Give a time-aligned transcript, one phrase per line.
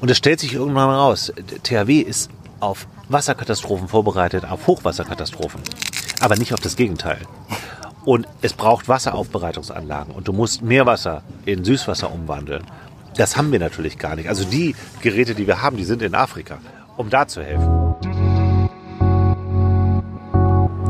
[0.00, 5.60] Und es stellt sich irgendwann raus, THW ist auf Wasserkatastrophen vorbereitet, auf Hochwasserkatastrophen,
[6.20, 7.18] aber nicht auf das Gegenteil.
[8.04, 12.64] Und es braucht Wasseraufbereitungsanlagen und du musst Meerwasser in Süßwasser umwandeln.
[13.16, 14.28] Das haben wir natürlich gar nicht.
[14.28, 16.58] Also die Geräte, die wir haben, die sind in Afrika,
[16.96, 17.94] um da zu helfen.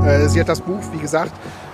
[0.04, 1.32] Äh, sie hat das Buch, wie gesagt,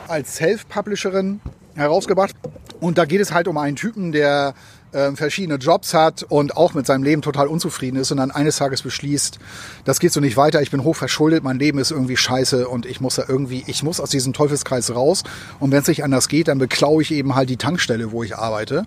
[0.09, 1.41] als Self-Publisherin
[1.75, 2.35] herausgebracht.
[2.81, 4.55] Und da geht es halt um einen Typen, der
[4.93, 8.57] äh, verschiedene Jobs hat und auch mit seinem Leben total unzufrieden ist und dann eines
[8.57, 9.39] Tages beschließt,
[9.85, 12.87] das geht so nicht weiter, ich bin hoch verschuldet, mein Leben ist irgendwie scheiße und
[12.87, 15.25] ich muss da irgendwie, ich muss aus diesem Teufelskreis raus.
[15.61, 18.37] Und wenn es nicht anders geht, dann beklaue ich eben halt die Tankstelle, wo ich
[18.37, 18.85] arbeite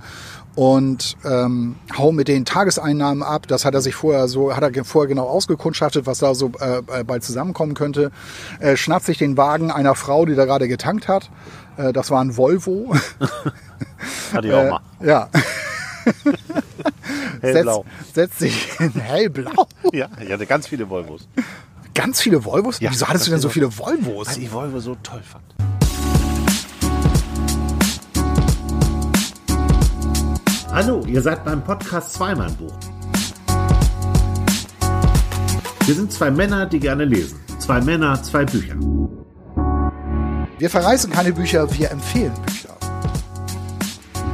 [0.56, 3.48] und ähm, hau mit den Tageseinnahmen ab.
[3.48, 6.80] Das hat er sich vorher so, hat er vorher genau ausgekundschaftet, was da so äh,
[7.00, 8.12] äh bald zusammenkommen könnte.
[8.60, 11.30] Äh, schnappt sich den Wagen einer Frau, die da gerade getankt hat.
[11.78, 12.94] Äh, das war ein Volvo.
[14.34, 14.82] Hatte ich auch mal.
[15.00, 15.30] Äh, ja.
[17.42, 17.86] Hellblau.
[18.14, 19.68] Setzt, setzt sich in hellblau.
[19.94, 21.28] Ja, ich hatte ganz viele Volvos.
[21.94, 22.80] Ganz viele Volvos?
[22.80, 24.28] Ja, Wieso hattest du denn so viele Volvos?
[24.30, 25.44] Weil ich Volvo so toll fand.
[30.72, 32.74] Hallo, ihr seid beim Podcast Zweimann-Buch.
[35.86, 37.40] Wir sind zwei Männer, die gerne lesen.
[37.58, 38.76] Zwei Männer, zwei Bücher.
[40.60, 42.78] Wir verreißen keine Bücher, wir empfehlen Bücher.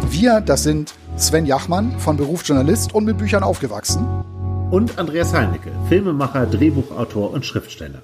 [0.09, 4.05] Wir, das sind Sven Jachmann, von Beruf Journalist und mit Büchern aufgewachsen.
[4.69, 8.01] Und Andreas Heinecke, Filmemacher, Drehbuchautor und Schriftsteller.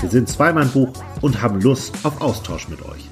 [0.00, 3.08] Wir sind Zweimann-Buch und haben Lust auf Austausch mit euch.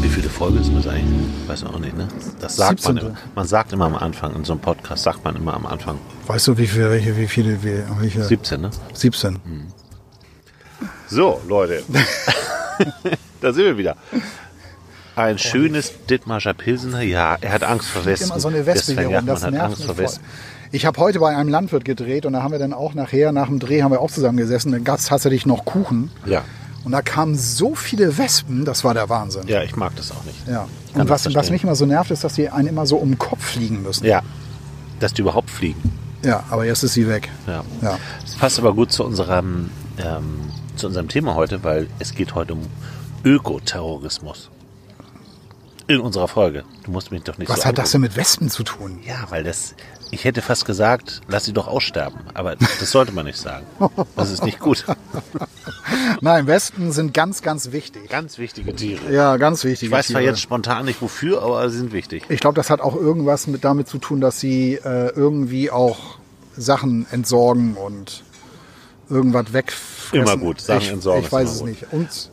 [0.00, 1.28] Wie viele Folgen ist das eigentlich?
[1.46, 2.08] Weiß man auch nicht, ne?
[2.40, 3.06] Das sagt man 17..
[3.10, 3.18] immer.
[3.34, 5.98] Man sagt immer am Anfang, in so einem Podcast sagt man immer am Anfang.
[6.26, 8.24] Weißt du, wie viele, welche, wie viele, wie, welche?
[8.24, 8.70] 17, ne?
[8.94, 9.38] 17.
[11.08, 11.82] So, Leute.
[13.40, 13.96] da sind wir wieder.
[15.16, 17.02] Ein schönes Dithmarscher Pilsener.
[17.02, 18.30] Ja, er hat Angst vor Wespen.
[18.30, 19.98] Immer so eine Wespe hier rum, das nervt Angst mich vor.
[19.98, 20.24] Wespen.
[20.72, 23.46] Ich habe heute bei einem Landwirt gedreht und da haben wir dann auch nachher, nach
[23.46, 26.10] dem Dreh haben wir auch zusammen gesessen, dann gab es tatsächlich noch Kuchen.
[26.26, 26.42] Ja.
[26.84, 29.46] Und da kamen so viele Wespen, das war der Wahnsinn.
[29.46, 30.36] Ja, ich mag das auch nicht.
[30.48, 30.66] Ja.
[30.94, 33.18] Und was, was mich immer so nervt, ist, dass die einen immer so um den
[33.18, 34.04] Kopf fliegen müssen.
[34.04, 34.22] Ja.
[35.00, 35.80] Dass die überhaupt fliegen.
[36.22, 37.30] Ja, aber jetzt ist sie weg.
[37.46, 37.64] Ja.
[37.80, 37.98] Ja.
[38.22, 40.40] Das passt aber gut zu unserem, ähm,
[40.76, 42.62] zu unserem Thema heute, weil es geht heute um
[43.24, 44.50] Ökoterrorismus.
[45.86, 46.64] In unserer Folge.
[46.84, 48.02] Du musst mich doch nicht Was so hat das angucken.
[48.04, 49.00] denn mit Wespen zu tun?
[49.06, 49.74] Ja, weil das,
[50.10, 52.20] ich hätte fast gesagt, lass sie doch aussterben.
[52.32, 53.66] Aber das sollte man nicht sagen.
[54.16, 54.84] Das ist nicht gut.
[56.22, 58.08] Nein, Wespen sind ganz, ganz wichtig.
[58.08, 59.12] Ganz wichtige Tiere.
[59.12, 59.88] Ja, ganz wichtig.
[59.88, 62.24] Ich weiß zwar jetzt spontan nicht wofür, aber sie sind wichtig.
[62.30, 66.16] Ich glaube, das hat auch irgendwas mit damit zu tun, dass sie äh, irgendwie auch
[66.56, 68.22] Sachen entsorgen und
[69.10, 70.18] irgendwas wegfressen.
[70.26, 71.68] Immer gut, Sachen ich, entsorgen Ich weiß es gut.
[71.68, 71.86] nicht.
[71.92, 72.30] Und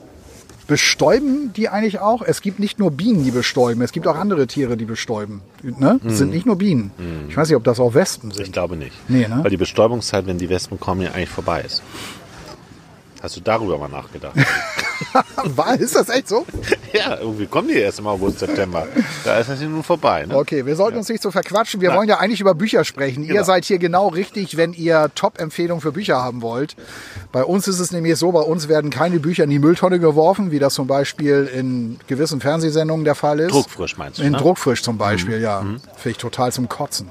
[0.72, 2.22] bestäuben die eigentlich auch?
[2.22, 3.82] Es gibt nicht nur Bienen, die bestäuben.
[3.82, 5.42] Es gibt auch andere Tiere, die bestäuben.
[5.62, 6.00] Ne?
[6.08, 6.92] Es sind nicht nur Bienen.
[7.30, 8.32] Ich weiß nicht, ob das auch Wespen Mhm.
[8.32, 8.54] Ich sind.
[8.54, 8.94] glaube nicht.
[9.10, 9.40] Nee, ne?
[9.44, 11.84] Weil die Bestäubungszeit, wenn die Wespen kommen, ja eigentlich vorbei ist.
[13.22, 14.36] Hast du darüber mal nachgedacht?
[15.44, 16.46] War, ist das echt so?
[16.94, 18.88] ja, irgendwie kommen die erst im August, September.
[19.24, 20.26] Da ist das ja nun vorbei.
[20.26, 20.36] Ne?
[20.36, 21.82] Okay, wir sollten uns nicht so verquatschen.
[21.82, 23.24] Wir wollen ja eigentlich über Bücher sprechen.
[23.24, 23.44] Ihr Genau.
[23.44, 26.76] seid hier genau richtig, wenn ihr Top-Empfehlungen für Bücher haben wollt.
[27.32, 30.52] Bei uns ist es nämlich so, bei uns werden keine Bücher in die Mülltonne geworfen,
[30.52, 33.52] wie das zum Beispiel in gewissen Fernsehsendungen der Fall ist.
[33.54, 34.38] Druckfrisch meinst du, In ne?
[34.38, 34.42] Mhm.
[34.42, 35.60] Druckfrisch zum Beispiel, ja.
[35.62, 37.10] Finde ich total zum Kotzen.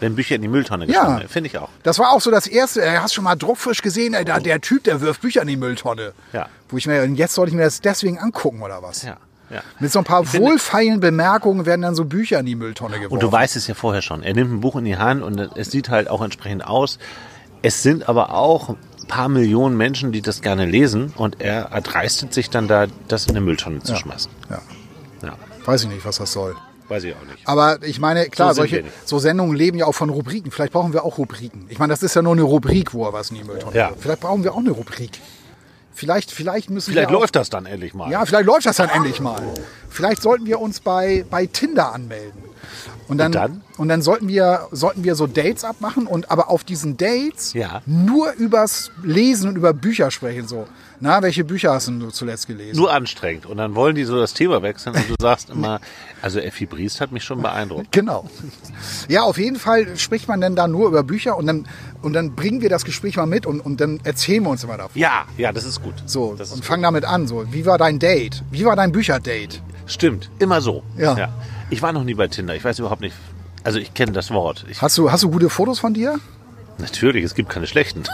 [0.00, 0.92] Wenn Bücher in die Mülltonne Ja.
[0.92, 1.68] geschmissen werden, finde ich auch.
[1.82, 2.82] Das war auch so das Erste.
[2.84, 4.14] Ey, Hast du schon mal Druckfrisch gesehen?
[4.14, 6.12] Ey, da, der Typ, der wirft Bücher in die Mülltonne.
[6.32, 6.48] Ja.
[6.68, 9.02] Wo ich mir, und jetzt sollte ich mir das deswegen angucken, oder was?
[9.02, 9.16] Ja,
[9.50, 9.60] ja.
[9.78, 13.12] Mit so ein paar finde- wohlfeilen Bemerkungen werden dann so Bücher in die Mülltonne geworfen.
[13.12, 14.22] Und du weißt es ja vorher schon.
[14.22, 16.98] Er nimmt ein Buch in die Hand und es sieht halt auch entsprechend aus.
[17.62, 18.76] Es sind aber auch ein
[19.08, 23.32] paar Millionen Menschen, die das gerne lesen und er erdreistet sich dann da, das in
[23.32, 24.30] eine Mülltonne zu schmeißen.
[24.48, 24.62] Ja.
[25.22, 25.32] Ja,
[25.66, 26.56] Weiß ich nicht, was das soll.
[26.90, 27.46] Weiß ich auch nicht.
[27.46, 30.50] Aber ich meine, klar, So solche so Sendungen leben ja auch von Rubriken.
[30.50, 31.66] Vielleicht brauchen wir auch Rubriken.
[31.68, 33.92] Ich meine, das ist ja nur eine Rubrik, wo er was in die Mülltonne Ja.
[33.98, 35.20] Vielleicht brauchen wir auch eine Rubrik.
[35.92, 38.10] Vielleicht, vielleicht müssen Vielleicht wir auch, läuft das dann endlich mal.
[38.10, 39.42] Ja, vielleicht läuft das dann endlich mal.
[39.88, 42.49] Vielleicht sollten wir uns bei, bei Tinder anmelden.
[43.08, 43.60] Und dann, Und dann?
[43.78, 47.82] und dann sollten wir, sollten wir so Dates abmachen und aber auf diesen Dates Ja.
[47.86, 50.46] nur übers Lesen und über Bücher sprechen.
[50.46, 50.66] So,
[51.00, 52.76] na, welche Bücher hast denn du zuletzt gelesen?
[52.76, 53.46] Nur anstrengend.
[53.46, 55.80] Und dann wollen die so das Thema wechseln und du sagst immer,
[56.22, 57.90] also Effi Briest hat mich schon beeindruckt.
[57.90, 58.28] Genau.
[59.08, 61.66] Ja, auf jeden Fall spricht man dann da nur über Bücher und dann,
[62.02, 64.76] und dann bringen wir das Gespräch mal mit und, und dann erzählen wir uns immer
[64.76, 65.00] davon.
[65.00, 65.94] Ja, ja, das ist gut.
[66.06, 67.26] So, das und ist fangen damit an.
[67.26, 68.42] So, wie war dein Date?
[68.50, 69.58] Wie war dein Bücherdate?
[69.86, 70.82] Stimmt, immer so.
[70.96, 71.30] Ja.
[71.70, 72.54] Ich war noch nie bei Tinder.
[72.54, 73.14] Ich weiß überhaupt nicht.
[73.62, 74.64] Also ich kenne das Wort.
[74.68, 76.18] Ich, Hast du, hast du gute Fotos von dir?
[76.78, 78.04] natürlich, es gibt keine schlechten.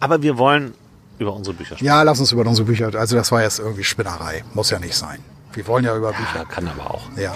[0.00, 0.72] Aber wir wollen
[1.18, 1.84] über unsere Bücher sprechen.
[1.84, 2.90] Ja, lass uns über unsere Bücher.
[2.94, 4.44] Also das war jetzt irgendwie Spinnerei.
[4.54, 5.18] Muss ja nicht sein.
[5.52, 6.38] Wir wollen ja über Bücher.
[6.38, 7.02] Ja, kann aber auch.
[7.16, 7.34] Ja.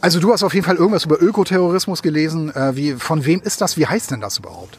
[0.00, 2.54] Also du hast auf jeden Fall irgendwas über Ökoterrorismus gelesen.
[2.54, 3.76] Äh, wie, von wem ist das?
[3.76, 4.78] Wie heißt denn das überhaupt?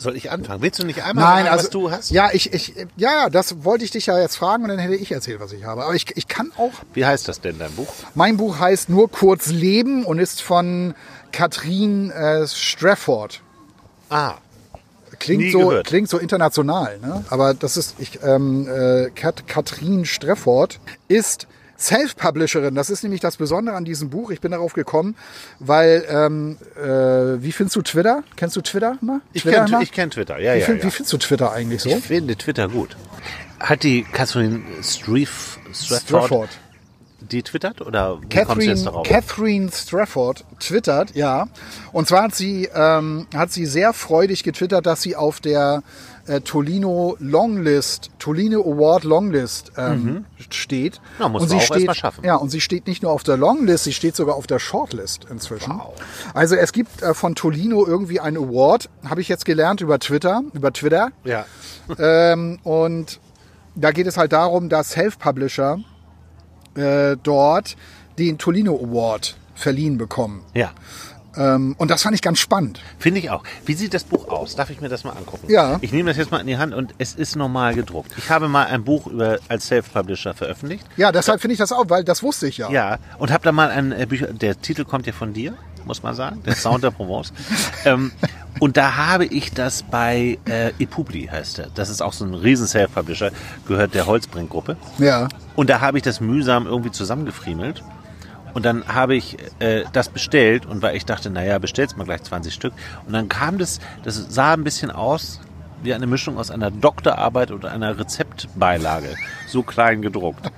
[0.00, 0.62] Soll ich anfangen?
[0.62, 2.10] Willst du nicht einmal Nein, sagen, also was du hast?
[2.10, 5.12] ja, ich, ich, ja, das wollte ich dich ja jetzt fragen und dann hätte ich
[5.12, 5.84] erzählt, was ich habe.
[5.84, 6.72] Aber ich, ich kann auch.
[6.94, 7.92] Wie heißt das denn, dein Buch?
[8.14, 10.94] Mein Buch heißt nur kurz Leben und ist von
[11.32, 13.42] Katrin äh, Strafford.
[14.08, 14.36] Ah,
[15.18, 15.86] Klingt Nie so, gehört.
[15.86, 17.22] klingt so international, ne?
[17.28, 21.46] Aber das ist, ich, ähm, äh, Kat, Katrin Strefford ist
[21.80, 22.74] Self-Publisherin.
[22.74, 24.30] Das ist nämlich das Besondere an diesem Buch.
[24.30, 25.16] Ich bin darauf gekommen,
[25.58, 28.22] weil, ähm, äh, wie findest du Twitter?
[28.36, 29.20] Kennst du Twitter mal?
[29.32, 30.38] ich kenne ich kenn Twitter.
[30.38, 30.84] Ja, wie, ja, find, ja.
[30.84, 31.88] wie findest du Twitter eigentlich so?
[31.88, 32.96] Ich finde Twitter gut.
[33.58, 36.48] Hat die Catherine Streef, Strafford, Strafford.
[37.20, 37.80] die twittert?
[37.80, 39.02] Oder Catherine?
[39.04, 41.48] Catherine Strafford twittert, ja.
[41.92, 45.82] Und zwar hat sie, ähm, hat sie sehr freudig getwittert, dass sie auf der
[46.26, 51.00] äh, Tolino Longlist, Tolino Award Longlist ähm, steht.
[51.18, 52.24] Na, muss und man sie auch steht, erst schaffen.
[52.24, 55.26] Ja, und sie steht nicht nur auf der Longlist, sie steht sogar auf der Shortlist
[55.30, 55.80] inzwischen.
[56.34, 60.42] Also es gibt äh, von Tolino irgendwie einen Award, habe ich jetzt gelernt über Twitter,
[60.52, 61.10] über Twitter.
[61.24, 61.44] ja.
[61.98, 63.18] Ähm, und
[63.74, 65.78] da geht es halt darum, dass Self-Publisher
[66.76, 67.76] äh, dort
[68.18, 70.44] den Tolino Award verliehen bekommen.
[70.54, 70.70] ja.
[71.36, 72.80] Ähm, und das fand ich ganz spannend.
[72.98, 73.42] Finde ich auch.
[73.64, 74.56] Wie sieht das Buch aus?
[74.56, 75.50] Darf ich mir das mal angucken?
[75.50, 75.78] Ja.
[75.80, 78.12] Ich nehme das jetzt mal in die Hand und es ist normal gedruckt.
[78.18, 80.84] Ich habe mal ein Buch über, als Self-Publisher veröffentlicht.
[80.96, 82.70] Ja, deshalb finde ich das auch, weil das wusste ich ja.
[82.70, 85.54] Ja, und habe da mal ein äh, Bücher, der Titel kommt ja von dir,
[85.84, 87.32] muss man sagen, der Sound der Provence.
[87.84, 88.12] ähm,
[88.58, 91.68] und da habe ich das bei äh, ePubli heißt er.
[91.74, 93.30] Das ist auch so ein riesen Self-Publisher,
[93.66, 94.76] gehört der Holzbrink-Gruppe.
[94.98, 95.28] Ja.
[95.56, 97.82] Und da habe ich das mühsam irgendwie zusammengefriemelt.
[98.54, 102.22] Und dann habe ich äh, das bestellt und weil ich dachte, naja, bestellst mal gleich
[102.22, 102.72] 20 Stück.
[103.06, 105.40] Und dann kam das, das sah ein bisschen aus
[105.82, 109.14] wie eine Mischung aus einer Doktorarbeit oder einer Rezeptbeilage.
[109.46, 110.50] So klein gedruckt.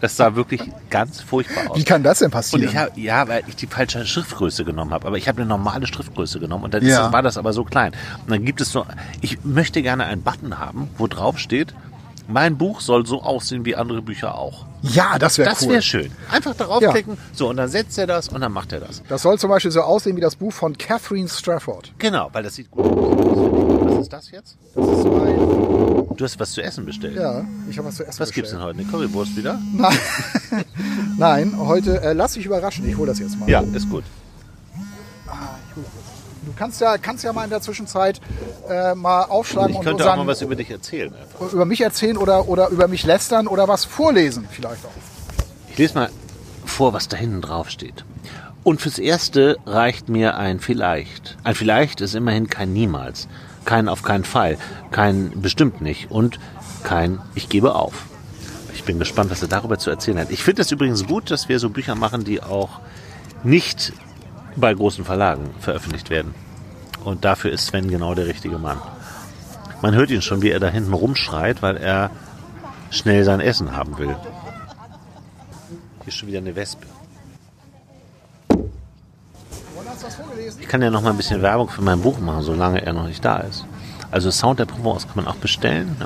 [0.00, 0.60] Das sah wirklich
[0.90, 1.78] ganz furchtbar aus.
[1.78, 2.64] Wie kann das denn Und passieren?
[2.68, 5.06] ich habe, ja, weil ich die falsche Schriftgröße genommen habe.
[5.06, 7.04] Aber ich habe eine normale Schriftgröße genommen und dann Ja.
[7.04, 7.92] das, war das aber so klein.
[8.24, 8.84] Und dann gibt es so,
[9.20, 11.72] ich möchte gerne einen Button haben, wo drauf steht,
[12.26, 14.66] mein Buch soll so aussehen wie andere Bücher auch.
[14.92, 15.68] Ja, das wäre Das cool.
[15.70, 16.12] wäre schön.
[16.30, 16.90] Einfach darauf Ja.
[16.92, 19.02] klicken, so und dann setzt er das und dann macht er das.
[19.08, 21.92] Das soll zum Beispiel so aussehen wie das Buch von Catherine Strafford.
[21.98, 23.36] Genau, weil das sieht gut aus.
[23.96, 24.56] Was ist das jetzt?
[24.74, 25.36] Das ist mein,
[26.16, 27.16] Du hast was zu essen bestellt.
[27.16, 28.76] ja, ich habe was zu essen Was gibt's denn bestellt.
[28.88, 28.96] heute?
[28.98, 29.58] Eine Currywurst wieder?
[29.74, 29.98] Nein,
[31.18, 32.88] Nein heute äh, lass dich überraschen.
[32.88, 33.48] Ich hole das jetzt mal.
[33.48, 34.04] Ja, ist gut.
[36.46, 38.20] Du kannst ja, kannst ja mal in der Zwischenzeit
[38.68, 41.12] äh, mal aufschlagen Ich und könnte auch unseren, mal was über dich erzählen.
[41.14, 41.52] Einfach.
[41.52, 44.90] über mich erzählen oder, oder über mich lästern oder was vorlesen vielleicht auch.
[45.70, 46.10] Ich lese mal
[46.64, 48.04] vor, was da hinten drauf steht.
[48.64, 51.36] Und fürs Erste reicht mir ein Vielleicht.
[51.44, 53.28] Ein Vielleicht ist immerhin kein Niemals.
[53.64, 54.58] Kein auf keinen Fall.
[54.90, 56.10] Kein bestimmt nicht.
[56.10, 56.40] Und
[56.82, 58.06] kein Ich gebe auf.
[58.74, 60.30] Ich bin gespannt, was er darüber zu erzählen hat.
[60.30, 62.80] Ich finde es übrigens gut, dass wir so Bücher machen, die auch
[63.44, 63.92] nicht
[64.56, 66.34] bei großen Verlagen veröffentlicht werden.
[67.04, 68.80] Und dafür ist Sven genau der richtige Mann.
[69.82, 72.10] Man hört ihn schon, wie er da hinten rumschreit, weil er
[72.90, 74.16] schnell sein Essen haben will.
[76.00, 76.86] Hier ist schon wieder eine Wespe.
[79.96, 80.60] hast du das vorgelesen?
[80.60, 83.06] Ich kann ja noch mal ein bisschen Werbung für mein Buch machen, solange er noch
[83.06, 83.64] nicht da ist.
[84.10, 85.96] Also Sound der Provence kann man auch bestellen.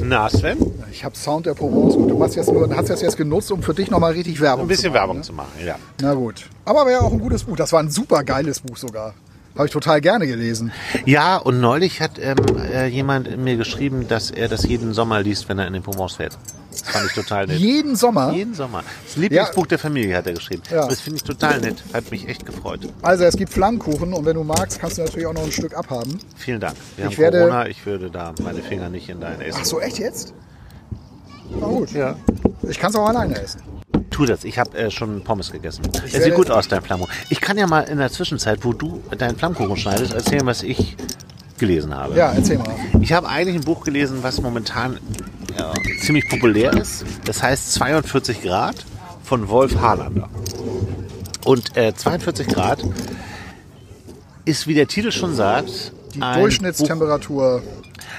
[0.00, 0.58] Na, Sven?
[0.90, 1.94] Ich habe Sound der Provence.
[1.94, 4.66] Gut, du hast, jetzt nur, hast das jetzt genutzt, um für dich nochmal richtig Werbung
[4.66, 5.00] Ein bisschen zu machen.
[5.00, 5.22] Werbung ne?
[5.22, 5.76] zu machen, ja.
[6.00, 6.48] Na gut.
[6.64, 7.56] Aber wäre auch ein gutes Buch.
[7.56, 9.14] Das war ein super geiles Buch sogar.
[9.54, 10.72] Habe ich total gerne gelesen.
[11.04, 12.36] Ja, und neulich hat ähm,
[12.72, 16.14] äh, jemand mir geschrieben, dass er das jeden Sommer liest, wenn er in den Provence
[16.16, 16.38] fährt.
[16.70, 17.58] Das fand ich total nett.
[17.58, 18.32] Jeden Sommer.
[18.32, 18.82] Jeden Sommer.
[19.06, 20.62] Das Lieblingsbuch der Familie hat er geschrieben.
[20.70, 20.88] Ja.
[20.88, 21.76] Das finde ich total nett.
[21.92, 22.88] Hat mich echt gefreut.
[23.02, 25.74] Also es gibt Flammkuchen und wenn du magst, kannst du natürlich auch noch ein Stück
[25.76, 26.18] abhaben.
[26.34, 26.76] Vielen Dank.
[26.96, 27.66] Wir Ich haben werde- Corona.
[27.68, 29.58] Ich würde da meine Finger nicht in dein Essen.
[29.60, 30.32] Ach so, echt jetzt?
[31.60, 31.90] Na gut.
[31.92, 32.16] Ja.
[32.70, 33.60] Ich kann es auch alleine essen.
[34.22, 34.44] Tu das.
[34.44, 35.82] Ich habe äh, schon Pommes gegessen.
[36.04, 37.12] Es sieht gut aus, dein Flammkuchen.
[37.28, 40.96] Ich kann ja mal in der Zwischenzeit, wo du deinen Flammkuchen schneidest, erzählen, was ich
[41.58, 42.14] gelesen habe.
[42.14, 42.72] Ja, erzähl mal.
[43.00, 44.98] Ich habe eigentlich ein Buch gelesen, was momentan
[45.58, 47.04] ja, ziemlich populär ist.
[47.24, 48.76] Das heißt 42 Grad
[49.24, 50.28] von Wolf Harlander.
[51.44, 52.78] Und äh, 42 Grad
[54.44, 57.60] ist, wie der Titel schon sagt, Die Durchschnittstemperatur.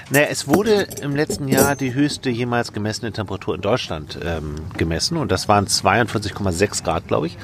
[0.10, 5.18] Naja, es wurde im letzten Jahr die höchste jemals gemessene Temperatur in Deutschland ähm, gemessen
[5.18, 7.38] und das waren 42,6 Grad, glaube ich.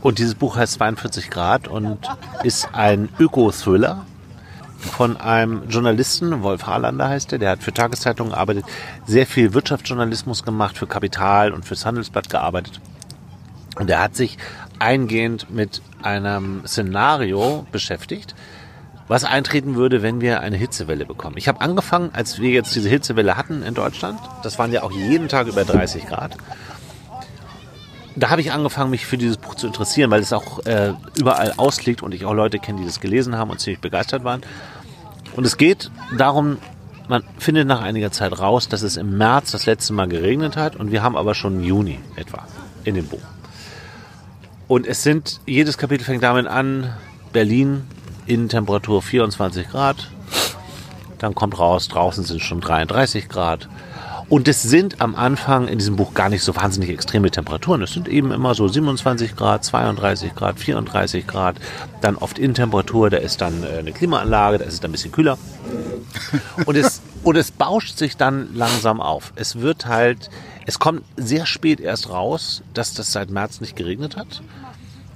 [0.00, 1.98] Und dieses Buch heißt 42 Grad und
[2.44, 4.06] ist ein Öko-Thriller
[4.78, 8.64] von einem Journalisten, Wolf Harlander heißt er, der hat für Tageszeitungen gearbeitet,
[9.06, 12.80] sehr viel Wirtschaftsjournalismus gemacht, für Kapital und fürs Handelsblatt gearbeitet.
[13.76, 14.38] Und er hat sich
[14.78, 18.34] eingehend mit einem Szenario beschäftigt,
[19.08, 21.36] was eintreten würde, wenn wir eine Hitzewelle bekommen.
[21.38, 24.92] Ich habe angefangen, als wir jetzt diese Hitzewelle hatten in Deutschland, das waren ja auch
[24.92, 26.36] jeden Tag über 30 Grad,
[28.16, 31.54] da habe ich angefangen, mich für dieses Buch zu interessieren, weil es auch äh, überall
[31.56, 34.42] ausliegt und ich auch Leute kenne, die das gelesen haben und ziemlich begeistert waren.
[35.36, 36.58] Und es geht darum,
[37.08, 40.76] man findet nach einiger Zeit raus, dass es im März das letzte Mal geregnet hat
[40.76, 42.46] und wir haben aber schon Juni etwa
[42.84, 43.22] in dem Buch.
[44.66, 46.92] Und es sind, jedes Kapitel fängt damit an,
[47.32, 47.84] Berlin,
[48.28, 50.10] Innentemperatur 24 Grad,
[51.18, 53.68] dann kommt raus, draußen sind schon 33 Grad.
[54.28, 57.80] Und es sind am Anfang in diesem Buch gar nicht so wahnsinnig extreme Temperaturen.
[57.80, 61.56] Es sind eben immer so 27 Grad, 32 Grad, 34 Grad.
[62.02, 65.12] Dann oft Innentemperatur, da ist dann äh, eine Klimaanlage, da ist es dann ein bisschen
[65.12, 65.38] kühler.
[66.66, 69.32] Und es, und es bauscht sich dann langsam auf.
[69.34, 70.28] Es wird halt,
[70.66, 74.42] es kommt sehr spät erst raus, dass das seit März nicht geregnet hat.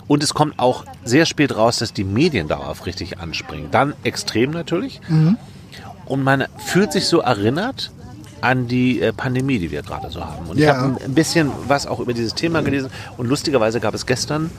[0.09, 3.69] Und es kommt auch sehr spät raus, dass die Medien darauf richtig anspringen.
[3.71, 5.01] Dann extrem natürlich.
[6.07, 7.91] Und man fühlt sich so erinnert
[8.41, 10.47] an die äh, Pandemie, die wir gerade so haben.
[10.49, 10.77] Und ich Ja.
[10.77, 12.91] habe ein bisschen was auch über dieses Thema gelesen.
[13.17, 14.51] Und lustigerweise gab es gestern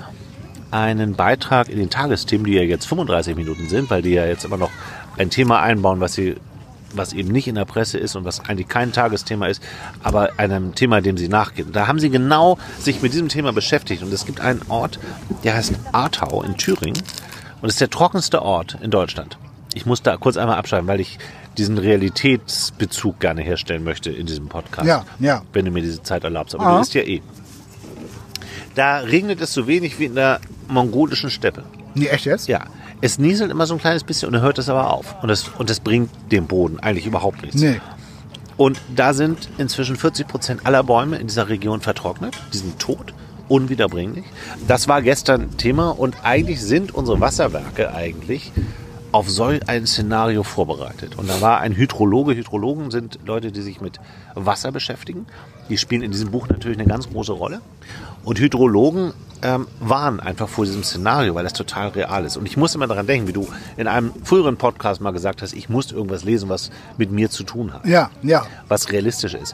[0.72, 4.46] einen Beitrag in den Tagesthemen, die ja jetzt 35 Minuten sind, weil die ja jetzt
[4.46, 4.72] immer noch
[5.18, 6.36] ein Thema einbauen, was sie
[6.94, 9.62] was eben nicht in der Presse ist und was eigentlich kein Tagesthema ist,
[10.04, 11.72] aber einem Thema, dem sie nachgehen.
[11.72, 15.00] Da haben sie genau sich mit diesem Thema beschäftigt und es gibt einen Ort,
[15.44, 17.02] der heißt Artau in Thüringen
[17.62, 19.38] und es ist der trockenste Ort in Deutschland.
[19.74, 21.18] Ich muss da kurz einmal abschreiben, weil ich
[21.58, 24.88] diesen Realitätsbezug gerne herstellen möchte in diesem Podcast.
[24.88, 25.42] Ja, ja.
[25.54, 26.54] Wenn du mir diese Zeit erlaubst.
[26.56, 26.74] Aber Ah.
[26.74, 27.22] du bist ja eh.
[28.76, 31.64] Da regnet es so wenig wie in der mongolischen Steppe.
[31.96, 32.48] Nee, echt jetzt?
[32.48, 32.62] Ja,
[33.04, 35.22] es nieselt immer so ein kleines bisschen und dann hört es aber auf.
[35.22, 37.62] Und das, und das bringt dem Boden eigentlich überhaupt nichts.
[37.62, 37.82] Nee.
[38.56, 42.34] Und da sind inzwischen 40 Prozent aller Bäume in dieser Region vertrocknet.
[42.54, 43.14] Die sind tot,
[43.50, 44.24] unwiederbringlich.
[44.70, 48.54] Das war gestern Thema und eigentlich sind unsere Wasserwerke eigentlich
[49.12, 51.18] auf so ein Szenario vorbereitet.
[51.18, 52.36] Und da war ein Hydrologe.
[52.36, 54.00] Hydrologen sind Leute, die sich mit
[54.34, 55.28] Wasser beschäftigen.
[55.68, 57.60] Die spielen in diesem Buch natürlich eine ganz große Rolle.
[58.24, 62.38] Und Hydrologen ähm, warnen einfach vor diesem Szenario, weil das total real ist.
[62.38, 65.54] Und ich muss immer daran denken, wie du in einem früheren Podcast mal gesagt hast,
[65.54, 68.46] ich muss irgendwas lesen, was mit mir zu tun hat Ja, ja.
[68.70, 69.54] was realistisch ist.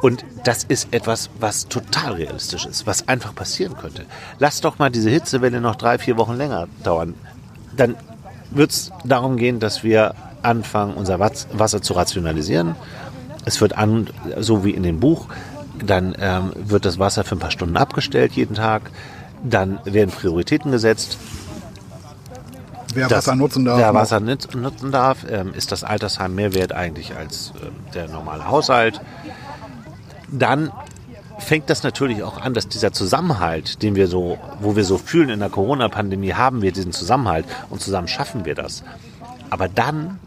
[0.00, 4.06] Und das ist etwas, was total realistisch ist, was einfach passieren könnte.
[4.38, 7.14] Lass doch mal diese Hitzewelle noch drei, vier Wochen länger dauern.
[7.76, 7.96] Dann
[8.50, 12.76] wird es darum gehen, dass wir anfangen, unser Wasser zu rationalisieren.
[13.44, 14.08] Es wird an,
[14.38, 15.26] so wie in dem Buch,
[15.84, 18.90] dann ähm, wird das Wasser für ein paar Stunden abgestellt jeden Tag.
[19.42, 21.18] Dann werden Prioritäten gesetzt.
[22.94, 23.78] Wer Wasser nutzen darf.
[23.78, 24.00] Wer noch.
[24.00, 28.48] Wasser nutz- nutzen darf, ähm, ist das Altersheim mehr wert eigentlich als ähm, der normale
[28.48, 29.00] Haushalt.
[30.30, 30.72] Dann
[31.38, 35.28] fängt das natürlich auch an, dass dieser Zusammenhalt, den wir so, wo wir so fühlen
[35.28, 38.82] in der Corona-Pandemie, haben wir diesen Zusammenhalt und zusammen schaffen wir das.
[39.50, 40.18] Aber dann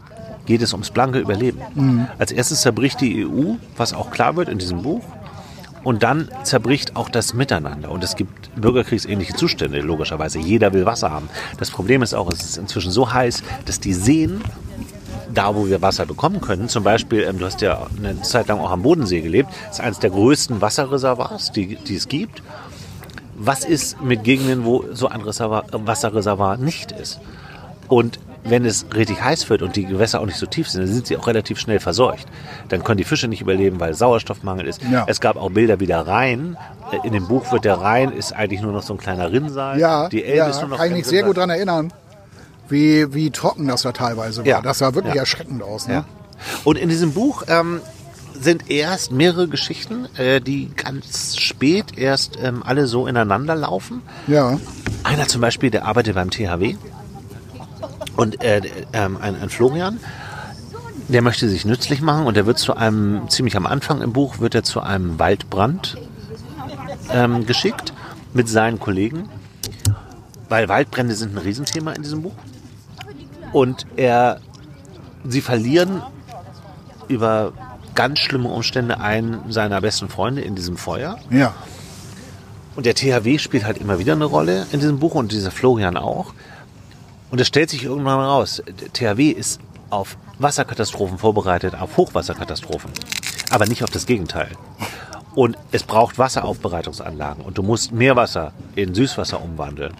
[0.46, 2.08] geht es ums blanke Überleben.
[2.18, 5.02] Als erstes zerbricht die EU, was auch klar wird in diesem Buch.
[5.84, 7.90] Und dann zerbricht auch das Miteinander.
[7.90, 10.38] Und es gibt bürgerkriegsähnliche Zustände, logischerweise.
[10.38, 11.28] Jeder will Wasser haben.
[11.58, 14.42] Das Problem ist auch, es ist inzwischen so heiß, dass die Seen,
[15.32, 18.60] da wo wir Wasser bekommen können, zum Beispiel, ähm, du hast ja eine Zeit lang
[18.60, 22.42] auch am Bodensee gelebt, ist eines der größten Wasserreservoirs, die, die es gibt.
[23.34, 27.20] Was ist mit Gegenden, wo so ein Reservoir, Wasserreservoir nicht ist?
[27.88, 30.92] Und wenn es richtig heiß wird und die Gewässer auch nicht so tief sind, dann
[30.92, 32.26] sind sie auch relativ schnell verseucht.
[32.68, 34.80] Dann können die Fische nicht überleben, weil Sauerstoffmangel ist.
[34.90, 35.04] Ja.
[35.06, 36.56] Es gab auch Bilder wie der Rhein.
[36.90, 39.78] Äh, In dem Buch wird der Rhein ist eigentlich nur noch so ein kleiner Rinnsal.
[39.78, 41.92] Ja, die Elbe ja ist nur noch kann ich mich sehr gut daran erinnern,
[42.68, 44.46] wie, wie trocken das da teilweise war.
[44.46, 44.60] Ja.
[44.60, 45.20] Das sah wirklich Ja.
[45.20, 45.86] erschreckend aus.
[45.86, 45.94] Ne?
[45.94, 46.04] Ja.
[46.64, 47.80] Und in diesem Buch ähm,
[48.40, 54.02] sind erst mehrere Geschichten, äh, die ganz spät erst ähm, alle so ineinander laufen.
[54.26, 54.58] Ja.
[55.04, 56.74] Einer zum Beispiel, der arbeitet beim THW
[58.16, 59.98] und äh, ähm, ein, ein Florian,
[61.08, 64.38] der möchte sich nützlich machen und der wird zu einem, ziemlich am Anfang im Buch,
[64.38, 65.96] wird er zu einem Waldbrand
[67.10, 67.92] ähm, geschickt
[68.32, 69.28] mit seinen Kollegen,
[70.48, 72.34] weil Waldbrände sind ein Riesenthema in diesem Buch.
[73.52, 74.40] Und er,
[75.24, 76.02] sie verlieren
[77.08, 77.52] über
[77.94, 81.18] ganz schlimme Umstände einen seiner besten Freunde in diesem Feuer.
[81.30, 81.54] Ja.
[82.74, 85.98] Und der THW spielt halt immer wieder eine Rolle in diesem Buch und dieser Florian
[85.98, 86.32] auch.
[87.32, 88.62] Und es stellt sich irgendwann raus,
[88.92, 89.58] THW ist
[89.88, 92.90] auf Wasserkatastrophen vorbereitet, auf Hochwasserkatastrophen,
[93.48, 94.50] aber nicht auf das Gegenteil.
[95.34, 99.94] Und es braucht Wasseraufbereitungsanlagen und du musst Meerwasser in Süßwasser umwandeln.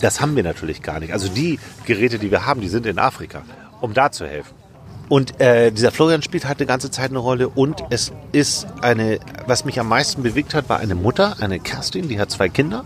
[0.00, 1.12] Das haben wir natürlich gar nicht.
[1.12, 3.42] Also die Geräte, die wir haben, die sind in Afrika,
[3.80, 4.54] um da zu helfen.
[5.08, 9.18] Und äh, dieser Florian spielt halt eine ganze Zeit eine Rolle und es ist eine,
[9.48, 12.84] was mich am meisten bewegt hat, war eine Mutter, eine Kerstin, die hat zwei Kinder.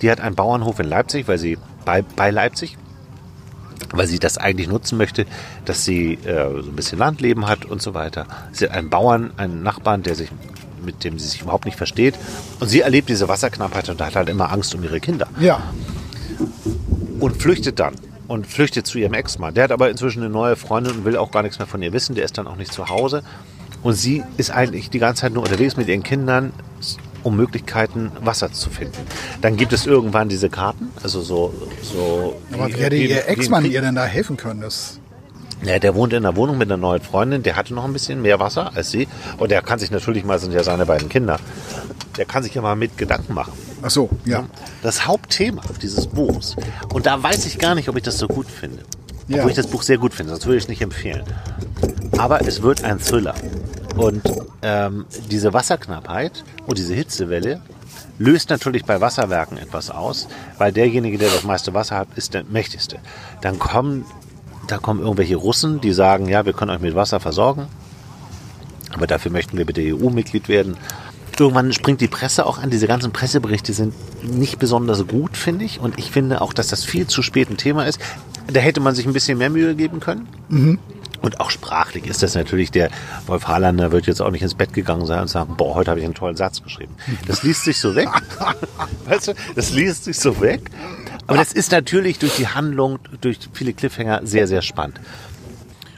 [0.00, 2.78] Die hat einen Bauernhof in Leipzig, weil sie bei, bei Leipzig.
[3.92, 5.26] Weil sie das eigentlich nutzen möchte,
[5.64, 8.26] dass sie äh, so ein bisschen Landleben hat und so weiter.
[8.52, 10.30] Sie hat einen Bauern, einen Nachbarn, der sich
[10.84, 12.14] mit dem sie sich überhaupt nicht versteht.
[12.58, 15.28] Und sie erlebt diese Wasserknappheit und hat halt immer Angst um ihre Kinder.
[15.38, 15.62] Ja.
[17.18, 17.94] Und flüchtet dann.
[18.28, 19.54] Und flüchtet zu ihrem Ex-Mann.
[19.54, 21.92] Der hat aber inzwischen eine neue Freundin und will auch gar nichts mehr von ihr
[21.92, 22.14] wissen.
[22.14, 23.22] Der ist dann auch nicht zu Hause.
[23.82, 26.52] Und sie ist eigentlich die ganze Zeit nur unterwegs mit ihren Kindern,
[27.22, 28.98] um Möglichkeiten, Wasser zu finden.
[29.40, 31.54] Dann gibt es irgendwann diese Karten, also so.
[31.82, 34.60] so Aber wie hätte ihr Ex-Mann ihr denn da helfen können?
[34.60, 35.00] Das
[35.62, 38.22] ja, der wohnt in einer Wohnung mit einer neuen Freundin, der hatte noch ein bisschen
[38.22, 39.08] mehr Wasser als sie.
[39.36, 41.38] Und der kann sich natürlich mal, sind ja seine beiden Kinder,
[42.16, 43.52] der kann sich ja mal mit Gedanken machen.
[43.82, 44.46] Ach so, ja.
[44.82, 46.56] Das Hauptthema dieses Buchs,
[46.92, 48.82] und da weiß ich gar nicht, ob ich das so gut finde.
[49.28, 49.36] Ja.
[49.36, 51.22] Obwohl ich das Buch sehr gut finde, sonst würde ich es nicht empfehlen.
[52.18, 53.34] Aber es wird ein Thriller.
[53.96, 54.22] Und
[54.62, 57.60] ähm, diese Wasserknappheit und diese Hitzewelle
[58.18, 60.28] löst natürlich bei Wasserwerken etwas aus,
[60.58, 62.98] weil derjenige, der das meiste Wasser hat, ist der mächtigste.
[63.40, 64.04] Dann kommen,
[64.68, 67.66] da kommen irgendwelche Russen, die sagen, ja, wir können euch mit Wasser versorgen,
[68.92, 70.76] aber dafür möchten wir bitte EU-Mitglied werden.
[71.38, 72.68] Irgendwann springt die Presse auch an.
[72.68, 75.80] Diese ganzen Presseberichte sind nicht besonders gut, finde ich.
[75.80, 77.98] Und ich finde auch, dass das viel zu spät ein Thema ist.
[78.52, 80.28] Da hätte man sich ein bisschen mehr Mühe geben können.
[81.22, 82.90] Und auch sprachlich ist das natürlich, der
[83.26, 86.00] Wolf Harlander wird jetzt auch nicht ins Bett gegangen sein und sagen, boah, heute habe
[86.00, 86.94] ich einen tollen Satz geschrieben.
[87.26, 88.08] Das liest sich so weg.
[89.06, 90.70] weißt du, das liest sich so weg.
[91.26, 95.00] Aber das ist natürlich durch die Handlung, durch viele Cliffhanger sehr, sehr spannend.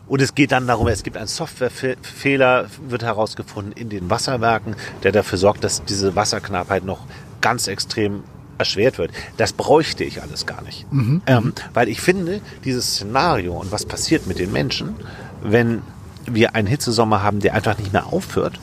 [0.08, 5.12] Und es geht dann darum, es gibt einen Softwarefehler, wird herausgefunden in den Wasserwerken, der
[5.12, 7.06] dafür sorgt, dass diese Wasserknappheit noch
[7.40, 8.22] ganz extrem
[8.62, 9.10] erschwert wird.
[9.36, 10.86] Das bräuchte ich alles gar nicht.
[11.26, 14.94] Ähm, weil ich finde, dieses Szenario und was passiert mit den Menschen,
[15.42, 15.82] wenn
[16.26, 18.60] wir einen Hitzesommer haben, der einfach nicht mehr aufhört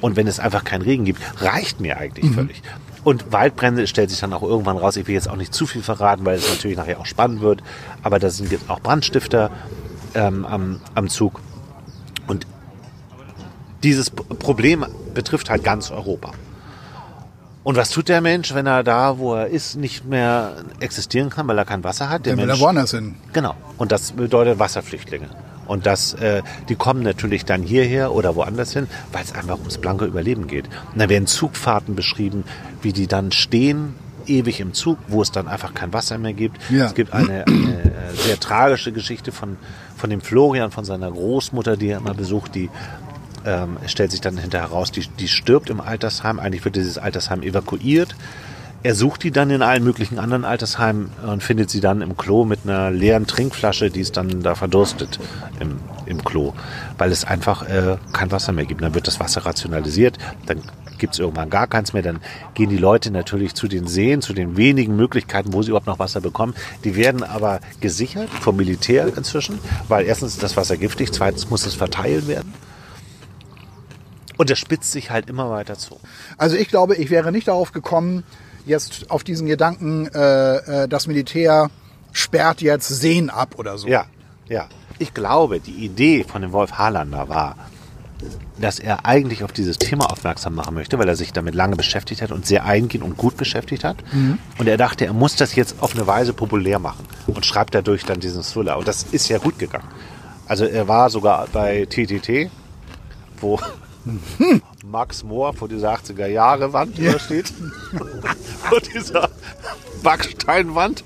[0.00, 2.62] und wenn es einfach keinen Regen gibt, reicht mir eigentlich völlig.
[3.04, 4.96] Und Waldbrände stellt sich dann auch irgendwann raus.
[4.96, 7.62] Ich will jetzt auch nicht zu viel verraten, weil es natürlich nachher auch spannend wird.
[8.02, 9.50] Aber da sind jetzt auch Brandstifter
[10.14, 11.40] ähm, am, am Zug.
[12.26, 12.46] Und
[13.82, 16.32] dieses Problem betrifft halt ganz Europa.
[17.64, 21.46] Und was tut der Mensch, wenn er da, wo er ist, nicht mehr existieren kann,
[21.48, 22.24] weil er kein Wasser hat?
[22.24, 23.16] Der Dann will er Mensch, woanders hin.
[23.32, 23.54] Genau.
[23.76, 25.28] Und das bedeutet Wasserflüchtlinge.
[25.66, 29.78] Und das, äh, die kommen natürlich dann hierher oder woanders hin, weil es einfach ums
[29.78, 30.64] blanke Überleben geht.
[30.92, 32.44] Und da werden Zugfahrten beschrieben,
[32.80, 33.94] wie die dann stehen,
[34.26, 36.58] ewig im Zug, wo es dann einfach kein Wasser mehr gibt.
[36.70, 36.86] Ja.
[36.86, 39.56] Es gibt eine, eine äh, sehr tragische Geschichte von,
[39.96, 42.70] von dem Florian, von seiner Großmutter, die er immer besucht, die
[43.44, 46.38] ähm, es stellt sich dann hinterher heraus, die, die stirbt im Altersheim.
[46.38, 48.14] Eigentlich wird dieses Altersheim evakuiert.
[48.84, 52.44] Er sucht die dann in allen möglichen anderen Altersheimen und findet sie dann im Klo
[52.44, 55.18] mit einer leeren Trinkflasche, die ist dann da verdurstet
[55.58, 56.52] im, im Klo,
[56.96, 58.80] weil es einfach äh, kein Wasser mehr gibt.
[58.80, 60.62] Dann wird das Wasser rationalisiert, dann
[60.98, 62.02] gibt es irgendwann gar keins mehr.
[62.02, 62.20] Dann
[62.54, 65.98] gehen die Leute natürlich zu den Seen, zu den wenigen Möglichkeiten, wo sie überhaupt noch
[65.98, 66.54] Wasser bekommen.
[66.84, 71.66] Die werden aber gesichert vom Militär inzwischen, weil erstens ist das Wasser giftig, zweitens muss
[71.66, 72.52] es verteilt werden.
[74.38, 76.00] Und das spitzt sich halt immer weiter zu.
[76.38, 78.24] Also ich glaube, ich wäre nicht darauf gekommen,
[78.64, 81.70] jetzt auf diesen Gedanken, äh, äh, das Militär
[82.12, 83.88] sperrt jetzt Seen ab oder so.
[83.88, 84.06] Ja,
[84.48, 84.68] ja.
[84.98, 87.56] Ich glaube, die Idee von dem Wolf Harlander war,
[88.60, 92.22] dass er eigentlich auf dieses Thema aufmerksam machen möchte, weil er sich damit lange beschäftigt
[92.22, 93.96] hat und sehr eingehend und gut beschäftigt hat.
[94.58, 98.04] Und er dachte, er muss das jetzt auf eine Weise populär machen und schreibt dadurch
[98.04, 98.76] dann diesen Thriller.
[98.78, 99.86] Und das ist ja gut gegangen.
[100.46, 102.50] Also er war sogar bei TTT,
[103.40, 103.60] wo
[104.84, 107.18] Max Mohr vor dieser 80er Jahre Wand Ja.
[107.18, 107.52] steht.
[108.68, 109.28] vor dieser
[110.02, 111.04] Backsteinwand.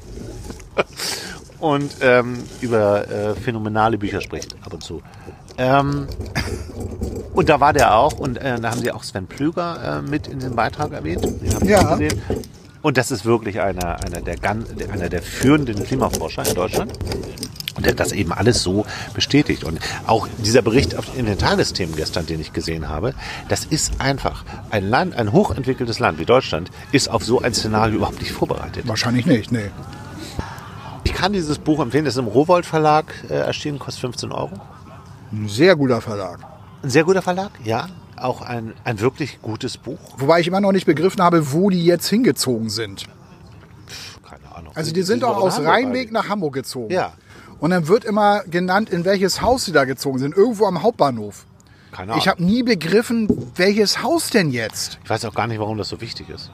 [1.58, 5.02] Und ähm, über äh, phänomenale Bücher spricht ab und zu.
[5.58, 6.06] Ähm,
[7.34, 10.26] und da war der auch und äh, da haben sie auch Sven Plüger äh, mit
[10.28, 11.22] in den Beitrag erwähnt.
[11.24, 11.98] Den Ja.
[12.82, 14.36] Und das ist wirklich einer, einer, der-
[14.92, 16.92] einer der führenden Klimaforscher in Deutschland.
[17.74, 19.64] Und der hat das eben alles so bestätigt.
[19.64, 23.14] Und auch dieser Bericht auf- in den Tagesthemen gestern, den ich gesehen habe,
[23.48, 27.96] das ist einfach ein Land, ein hochentwickeltes Land wie Deutschland, ist auf so ein Szenario
[27.96, 28.86] überhaupt nicht vorbereitet.
[28.86, 29.70] Wahrscheinlich nicht, nee.
[31.04, 34.52] Ich kann dieses Buch empfehlen, das ist im Rowold Verlag äh, erschienen, kostet 15 Euro.
[35.32, 36.40] Ein sehr guter Verlag.
[36.82, 37.88] Ein sehr guter Verlag, ja.
[38.16, 39.98] Auch ein, ein wirklich gutes Buch.
[40.18, 43.04] Wobei ich immer noch nicht begriffen habe, wo die jetzt hingezogen sind.
[44.28, 44.72] Keine Ahnung.
[44.76, 46.12] Also die sind doch aus Hamburg Rheinweg eigentlich.
[46.12, 46.92] nach Hamburg gezogen.
[46.92, 47.12] Ja.
[47.62, 50.36] Und dann wird immer genannt, in welches Haus sie da gezogen sind.
[50.36, 51.46] Irgendwo am Hauptbahnhof.
[51.92, 52.18] Keine Ahnung.
[52.20, 54.98] Ich habe nie begriffen, welches Haus denn jetzt.
[55.04, 56.50] ich weiß auch gar nicht, warum das so wichtig ist.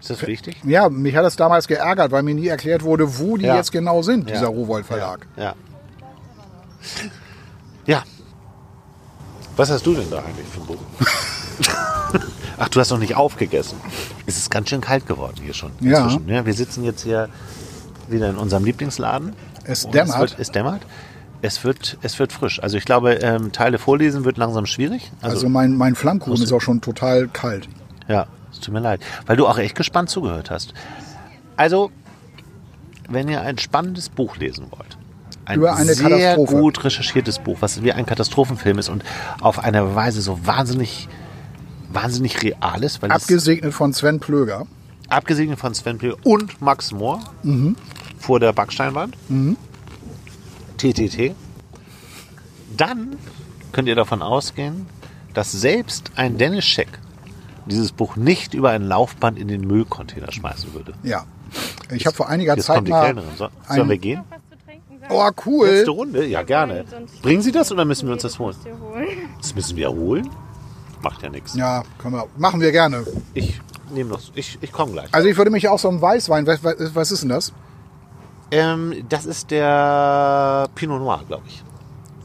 [0.00, 0.56] Ist das wichtig?
[0.62, 3.56] Ja, mich hat das damals geärgert, weil mir nie erklärt wurde, wo die Ja.
[3.56, 4.36] jetzt genau sind, Ja.
[4.36, 5.26] dieser Rowold Verlag.
[5.36, 5.54] Ja.
[7.86, 8.04] Ja.
[9.56, 10.78] Was hast du denn da eigentlich für ein Buch?
[12.58, 13.78] Ach, du hast noch nicht aufgegessen.
[14.26, 15.72] Es ist ganz schön kalt geworden hier schon.
[15.80, 16.04] Ja.
[16.04, 16.46] inzwischen, ne?
[16.46, 17.28] Wir sitzen jetzt hier
[18.08, 19.34] wieder in unserem Lieblingsladen.
[19.66, 20.14] Es Und dämmert.
[20.14, 20.82] Es, wird, es dämmert.
[21.42, 22.62] Es wird, es wird frisch.
[22.62, 25.12] Also ich glaube, ähm, Teile vorlesen wird langsam schwierig.
[25.20, 27.68] Also, Also mein, mein Flammkuchen ist auch schon total kalt.
[28.08, 29.00] ja, es tut mir leid.
[29.26, 30.72] Weil du auch echt gespannt zugehört hast.
[31.56, 31.90] Also,
[33.08, 34.96] wenn ihr ein spannendes Buch lesen wollt,
[35.44, 36.56] ein Über eine sehr Katastrophe.
[36.56, 39.04] gut recherchiertes Buch, was wie ein Katastrophenfilm ist und
[39.40, 41.08] auf eine Weise so wahnsinnig,
[41.92, 44.66] wahnsinnig real ist, Abgesegnet von Sven Plöger.
[45.08, 47.20] abgesehen von Sven Plö und Max Mohr
[48.26, 49.16] vor der Backsteinwand.
[50.78, 51.34] TTT.
[52.76, 53.16] Dann
[53.72, 54.86] könnt ihr davon ausgehen,
[55.32, 56.88] dass selbst ein Dennis Scheck
[57.66, 60.92] dieses Buch nicht über ein Laufband in den Müllcontainer schmeißen würde.
[61.04, 61.24] Ja.
[61.92, 63.06] Ich habe vor einiger Jetzt Zeit kommt die mal.
[63.06, 63.28] Kellnerin.
[63.36, 64.20] So, sollen ein- wir gehen?
[65.08, 65.84] Oh, Letzte cool.
[65.88, 66.26] Runde?
[66.26, 66.84] Ja, gerne.
[67.22, 68.56] Bringen Sie das oder müssen wir uns das holen?
[69.40, 70.28] Das müssen wir holen?
[71.00, 71.54] Macht ja nichts.
[71.54, 72.26] Ja, können wir.
[72.36, 73.04] Machen wir gerne.
[73.34, 73.60] Ich
[73.92, 74.20] nehme noch.
[74.34, 75.06] Ich, ich komme gleich.
[75.12, 76.44] Also ich würde mich auch so ein Weißwein.
[76.48, 77.52] Was, was ist denn das?
[78.50, 81.62] Ähm, das ist der Pinot Noir, glaube ich.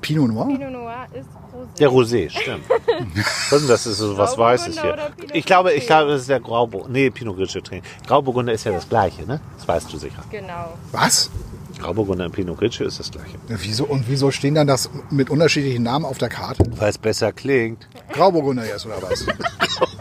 [0.01, 0.47] Pinot Noir?
[0.47, 1.77] Pinot Noir ist Rosé.
[1.79, 2.63] Der Rosé, stimmt.
[2.69, 3.85] Was ist denn das?
[3.85, 5.11] ist so was Grauburgunder Weißes hier.
[5.33, 6.93] Ich glaube, ich glaube, das ist der Grauburgunder.
[6.93, 7.85] Nee, Pinot Grigio trinken.
[8.07, 9.39] Grauburgunder ist ja das gleiche, ne?
[9.57, 10.23] Das weißt du sicher.
[10.31, 10.73] Genau.
[10.91, 11.29] Was?
[11.79, 13.37] Grauburgunder und Pinot Grigio ist das gleiche.
[13.49, 16.63] Ja, Wieso, und wieso stehen dann das mit unterschiedlichen Namen auf der Karte?
[16.77, 17.87] Weil es besser klingt.
[18.13, 19.25] Grauburgunder jetzt oder was?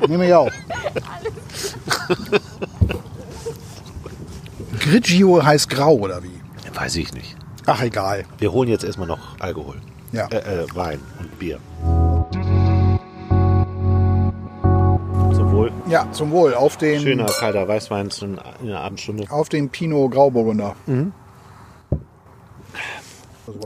[0.09, 0.50] Nehme ich auch.
[4.81, 6.40] Grigio heißt grau oder wie?
[6.75, 7.37] Weiß ich nicht.
[7.66, 8.25] Ach egal.
[8.38, 9.77] Wir holen jetzt erstmal noch Alkohol.
[10.12, 10.27] Ja.
[10.29, 11.59] Äh, äh, Wein und Bier.
[15.35, 15.71] Zum Wohl.
[15.87, 16.55] Ja, zum Wohl.
[16.55, 18.09] Auf den, Schöner kalter Weißwein
[18.61, 19.27] in der Abendstunde.
[19.31, 20.75] auf den Pinot Grauburgunder.
[20.87, 21.12] Mhm.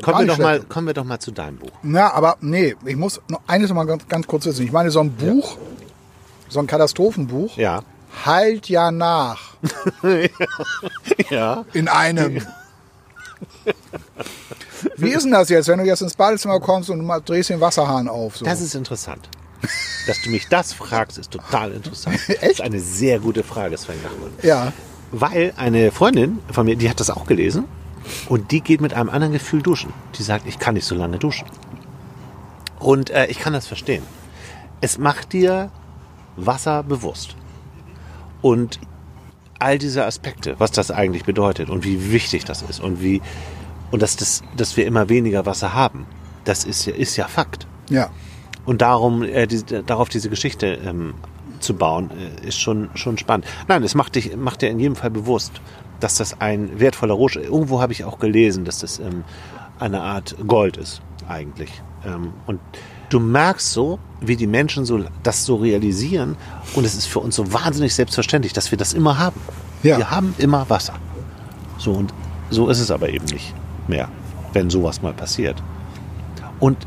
[0.02, 1.70] Kommen wir, doch mal, kommen wir doch mal zu deinem Buch.
[1.82, 4.64] Na, aber nee, ich muss noch eines noch mal ganz, ganz kurz wissen.
[4.64, 5.58] Ich meine, so ein Buch,
[6.48, 7.82] so ein Katastrophenbuch, Ja.
[8.24, 9.40] Halt ja nach
[11.30, 11.64] Ja.
[11.72, 12.40] in einem.
[14.96, 17.60] Wie ist denn das jetzt, wenn du jetzt ins Badezimmer kommst und mal drehst den
[17.60, 18.36] Wasserhahn auf?
[18.36, 18.44] So?
[18.44, 19.28] Das ist interessant.
[20.06, 22.18] Dass du mich das fragst, ist total interessant.
[22.28, 22.50] Das Echt?
[22.52, 23.96] ist eine sehr gute Frage, Sven.
[24.42, 24.72] ja,
[25.10, 27.64] Weil eine Freundin von mir, die hat das auch gelesen
[28.28, 29.92] und die geht mit einem anderen Gefühl duschen.
[30.18, 31.46] Die sagt, ich kann nicht so lange duschen.
[32.78, 34.02] Und äh, ich kann das verstehen.
[34.82, 35.70] Es macht dir
[36.36, 37.34] Wasser bewusst.
[38.44, 38.78] Und
[39.58, 43.22] all diese Aspekte, was das eigentlich bedeutet und wie wichtig das ist und wie
[43.90, 46.04] und dass, das, dass wir immer weniger Wasser haben,
[46.44, 47.66] das ist ja, ist ja Fakt.
[47.88, 48.10] ja.
[48.66, 51.14] Und darum, äh, die, darauf diese Geschichte ähm,
[51.60, 53.46] zu bauen, äh, ist schon, schon spannend.
[53.66, 55.62] Nein, es macht dich, macht dir in jedem Fall bewusst,
[56.00, 59.24] dass das ein wertvoller Rohstoff Irgendwo habe ich auch gelesen, dass das ähm,
[59.78, 61.70] eine Art Gold ist, eigentlich.
[62.04, 62.60] Ähm, und
[63.14, 66.36] du merkst so, wie die Menschen so, das so realisieren.
[66.74, 69.40] Und es ist für uns so wahnsinnig selbstverständlich, dass wir das immer haben.
[69.82, 69.98] Ja.
[69.98, 70.94] Wir haben immer Wasser.
[71.78, 72.12] So, und
[72.50, 73.54] so ist es aber eben nicht
[73.86, 74.08] mehr,
[74.52, 75.62] wenn sowas mal passiert.
[76.60, 76.78] Und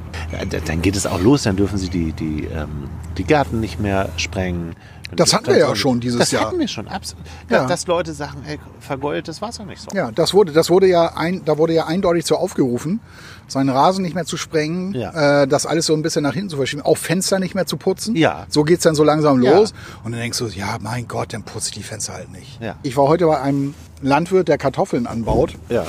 [0.51, 3.79] d- dann geht es auch los, dann dürfen sie die, die, ähm, die Gärten nicht
[3.79, 4.75] mehr sprengen.
[5.15, 6.41] Das hatten wir ja schon dieses das Jahr.
[6.43, 7.25] Das hatten wir schon, absolut.
[7.49, 7.59] Ja.
[7.61, 9.95] Dass, dass Leute sagen, ey, vergoldet das Wasser nicht so.
[9.95, 12.99] Ja, das wurde, das wurde ja ein, da wurde ja eindeutig zu aufgerufen,
[13.47, 15.43] seinen Rasen nicht mehr zu sprengen, Ja.
[15.43, 17.77] äh, das alles so ein bisschen nach hinten zu verschieben, auch Fenster nicht mehr zu
[17.77, 18.15] putzen.
[18.17, 18.45] Ja.
[18.49, 19.55] So geht's dann so langsam Ja.
[19.57, 19.73] los.
[20.03, 22.61] Und dann denkst du, ja, mein Gott, dann putze ich die Fenster halt nicht.
[22.61, 22.75] Ja.
[22.83, 25.53] Ich war heute bei einem Landwirt, der Kartoffeln anbaut.
[25.69, 25.85] Ja.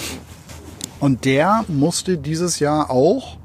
[1.00, 3.37] Und der musste dieses Jahr auch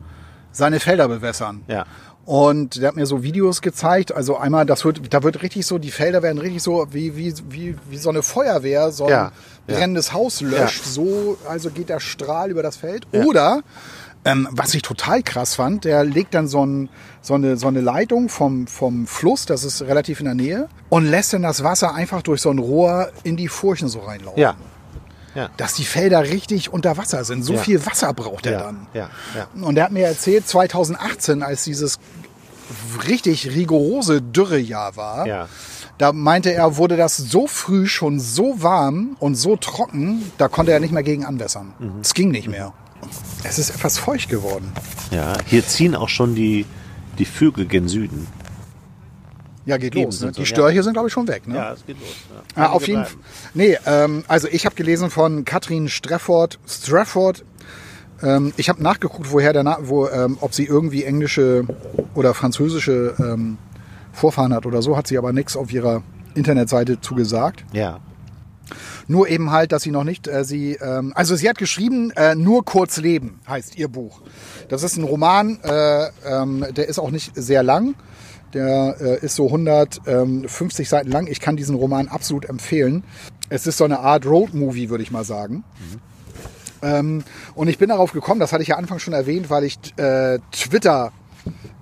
[0.52, 1.62] seine Felder bewässern.
[1.68, 1.86] Ja.
[2.26, 4.14] Und der hat mir so Videos gezeigt.
[4.14, 7.34] Also einmal, das wird, da wird richtig so, die Felder werden richtig so wie, wie,
[7.50, 9.32] wie, wie so eine Feuerwehr, so ein Ja,
[9.68, 9.76] ja.
[9.76, 10.86] brennendes Haus löscht.
[10.86, 10.92] Ja.
[10.92, 13.08] So, also geht der Strahl über das Feld.
[13.12, 13.62] Oder,
[14.24, 16.88] ähm, was ich total krass fand, der legt dann so, ein,
[17.22, 21.06] so, eine, so eine Leitung vom, vom Fluss, das ist relativ in der Nähe, und
[21.06, 24.40] lässt dann das Wasser einfach durch so ein Rohr in die Furchen so reinlaufen.
[24.42, 24.56] Ja.
[25.36, 25.50] Ja.
[25.58, 27.44] Dass die Felder richtig unter Wasser sind.
[27.44, 27.60] So Ja.
[27.60, 28.60] viel Wasser braucht er Ja.
[28.64, 28.88] dann.
[28.94, 29.10] Ja.
[29.36, 29.48] Ja.
[29.64, 32.00] Und er hat mir erzählt, 2018, als dieses
[33.08, 35.48] richtig rigorose Dürrejahr war, Ja.
[35.98, 40.72] da meinte er, wurde das so früh schon so warm und so trocken, da konnte
[40.72, 41.74] er nicht mehr gegen anwässern.
[41.80, 41.92] Mhm.
[42.02, 42.74] Es ging nicht mehr.
[43.44, 44.72] Es ist etwas feucht geworden.
[45.12, 45.34] ja.
[45.46, 46.66] Hier ziehen auch schon die,
[47.20, 48.28] die Vögel gen Süden.
[49.66, 50.22] Ja, geht los.
[50.22, 50.28] Ne?
[50.28, 50.46] so, Die ja.
[50.46, 51.48] Störche sind, glaube ich, schon weg.
[51.48, 51.56] Ne?
[51.56, 52.10] Ja, es geht los.
[52.56, 53.16] Ja, auf jeden Fall.
[53.54, 56.60] Nee, ähm, also ich habe gelesen von Katrin Strafford.
[56.68, 57.46] Strafford.
[58.22, 61.66] Ähm, ich habe nachgeguckt, woher der Na wo, ähm, ob sie irgendwie englische
[62.14, 63.58] oder französische ähm,
[64.12, 66.04] Vorfahren hat oder so, hat sie aber nichts auf ihrer
[66.36, 67.66] Internetseite zugesagt.
[67.74, 68.00] Ja.
[69.08, 72.36] Nur eben halt, dass sie noch nicht, äh, sie, ähm, also sie hat geschrieben, äh,
[72.36, 74.22] nur kurz leben heißt ihr Buch.
[74.70, 77.96] Das ist ein Roman, äh, ähm, der ist auch nicht sehr lang.
[78.54, 81.28] Der äh, ist so 150 Seiten lang.
[81.28, 83.04] Ich kann diesen Roman absolut empfehlen.
[83.50, 85.64] Es ist so eine Art Roadmovie, würde ich mal sagen.
[86.82, 87.24] Ähm,
[87.56, 90.40] und ich bin darauf gekommen, das hatte ich ja anfangs schon erwähnt, weil ich äh,
[90.52, 91.12] Twitter,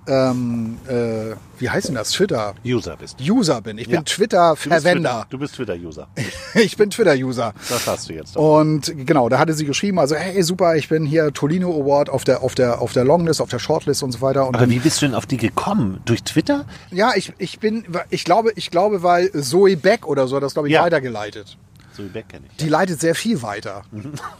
[0.06, 2.10] ähm, äh, wie heißt denn das?
[2.10, 2.54] Twitter.
[2.64, 3.18] User bist.
[3.20, 3.78] User bin.
[3.78, 3.98] Ich Ja.
[3.98, 5.26] bin Twitter-Verwender.
[5.30, 6.08] Du bist Twitter-User.
[6.54, 7.54] Ich bin Twitter-User.
[7.68, 8.36] Das hast du jetzt.
[8.36, 12.24] Und genau, da hatte sie geschrieben, also hey, super, ich bin hier Tolino Award auf
[12.24, 14.46] der, auf der, auf der Longlist, auf der Shortlist und so weiter.
[14.46, 16.00] Und Aber wie bist du denn auf die gekommen?
[16.04, 16.66] Durch Twitter?
[16.90, 20.52] ja, ich, ich bin, ich glaube, ich glaube, weil Zoe Beck oder so, hat das
[20.54, 20.82] glaube ich Ja.
[20.82, 21.56] weitergeleitet.
[21.96, 22.56] So Beck kenne ich.
[22.56, 23.82] Die leitet sehr viel weiter.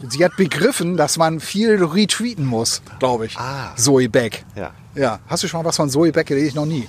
[0.09, 3.37] Sie hat begriffen, dass man viel retweeten muss, glaube ich.
[3.37, 3.75] Ah.
[3.75, 4.43] Zoe Beck.
[4.55, 4.71] Ja.
[4.95, 5.19] Ja.
[5.27, 6.55] Hast du schon mal was von Zoe Beck gelesen?
[6.55, 6.87] Noch nie.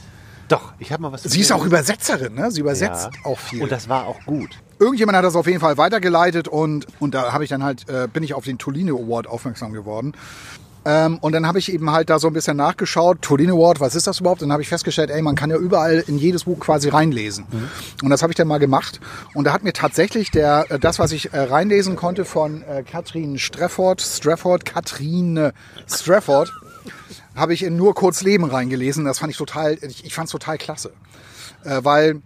[0.48, 1.22] Doch, ich habe mal was.
[1.22, 2.50] Sie ist auch Übersetzerin, ne?
[2.50, 2.64] Sie ja.
[2.64, 3.62] übersetzt auch viel.
[3.62, 4.50] Und das war auch gut.
[4.78, 8.08] Irgendjemand hat das auf jeden Fall weitergeleitet und, und da habe ich dann halt, äh,
[8.12, 10.12] bin ich auf den Tolino Award aufmerksam geworden.
[10.84, 13.94] Ähm, und dann habe ich eben halt da so ein bisschen nachgeschaut, Tolino Award, was
[13.94, 14.42] ist das überhaupt?
[14.42, 17.46] Und dann habe ich festgestellt, ey, man kann ja überall in jedes Buch quasi reinlesen.
[18.02, 19.00] Und das habe ich dann mal gemacht.
[19.34, 22.82] Und da hat mir tatsächlich der, äh, das, was ich äh, reinlesen konnte von äh,
[22.82, 25.52] Katrin Strafford, Strafford, Katrin
[25.88, 26.52] Strafford,
[27.34, 29.04] habe ich in nur kurz Leben reingelesen.
[29.04, 30.92] Das fand ich total, ich, ich fand es total klasse.
[31.64, 32.22] Äh, weil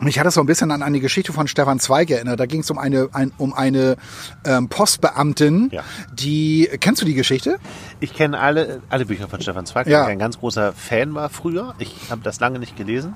[0.00, 2.40] mich hat das so ein bisschen an eine Geschichte von Stefan Zweig erinnert.
[2.40, 3.96] Da ging es um eine, ein, um eine
[4.44, 5.82] ähm, Postbeamtin, Ja.
[6.12, 7.58] die, kennst du die Geschichte?
[8.00, 10.00] Ich kenne alle, alle Bücher von Stefan Zweig, Ja.
[10.00, 11.74] weil ich ein ganz großer Fan war früher.
[11.78, 13.14] Ich habe das lange nicht gelesen.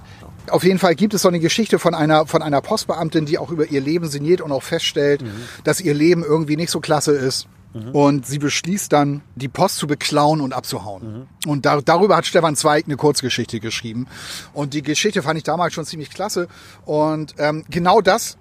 [0.51, 3.51] Auf jeden Fall gibt es so eine Geschichte von einer, von einer Postbeamtin, die auch
[3.51, 5.23] über ihr Leben sinniert und auch feststellt,
[5.64, 7.49] dass ihr Leben irgendwie nicht so klasse ist.
[7.93, 11.29] Und sie beschließt dann, die Post zu beklauen und abzuhauen.
[11.47, 14.07] Und da, darüber hat Stefan Zweig eine Kurzgeschichte geschrieben.
[14.53, 16.49] Und die Geschichte fand ich damals schon ziemlich klasse.
[16.85, 18.39] Und ähm, genau das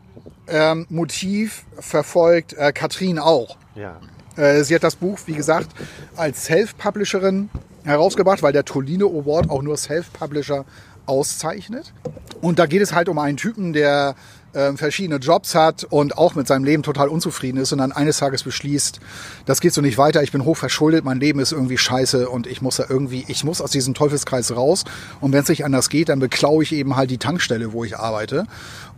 [0.47, 3.57] ähm, Motiv verfolgt äh, Katrin auch.
[3.75, 3.99] Ja.
[4.37, 5.69] Äh, Sie hat das Buch, wie gesagt,
[6.15, 7.49] als Self-Publisherin
[7.83, 10.65] herausgebracht, weil der Tolino Award auch nur Self-Publisher
[11.05, 11.93] auszeichnet.
[12.41, 14.15] Und da geht es halt um einen Typen, der
[14.53, 18.17] ähm, verschiedene Jobs hat und auch mit seinem Leben total unzufrieden ist und dann eines
[18.17, 18.99] Tages beschließt,
[19.45, 22.47] das geht so nicht weiter, ich bin hoch verschuldet, mein Leben ist irgendwie scheiße und
[22.47, 24.83] ich muss da irgendwie, ich muss aus diesem Teufelskreis raus
[25.21, 27.97] und wenn es nicht anders geht, dann beklaue ich eben halt die Tankstelle, wo ich
[27.97, 28.45] arbeite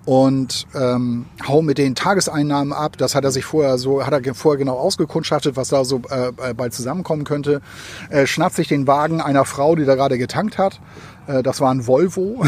[0.06, 2.98] und ähm, hau mit den Tageseinnahmen ab.
[2.98, 6.30] Das hat er sich vorher so, hat er vorher genau ausgekundschaftet, was da so äh,
[6.50, 7.62] äh, bald zusammenkommen könnte.
[8.10, 10.80] Äh, schnappt sich den Wagen einer Frau, die da gerade getankt hat.
[11.28, 12.44] Äh, das war ein Volvo.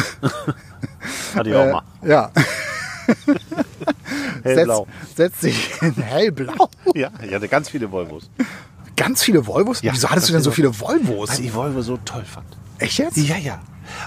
[1.35, 1.81] Hatte ich auch Äh, mal.
[2.03, 2.31] ja.
[4.43, 4.87] Hellblau.
[5.15, 6.69] Setzt, setzt sich in hellblau.
[6.95, 8.29] Ja, ich hatte ganz viele Volvos.
[8.95, 9.81] Ganz viele Volvos?
[9.81, 11.29] Ja, Wieso hattest du denn so viele Volvos?
[11.29, 12.47] Weil ich Volvo so toll fand.
[12.79, 13.17] Echt jetzt?
[13.17, 13.61] Ja, ja.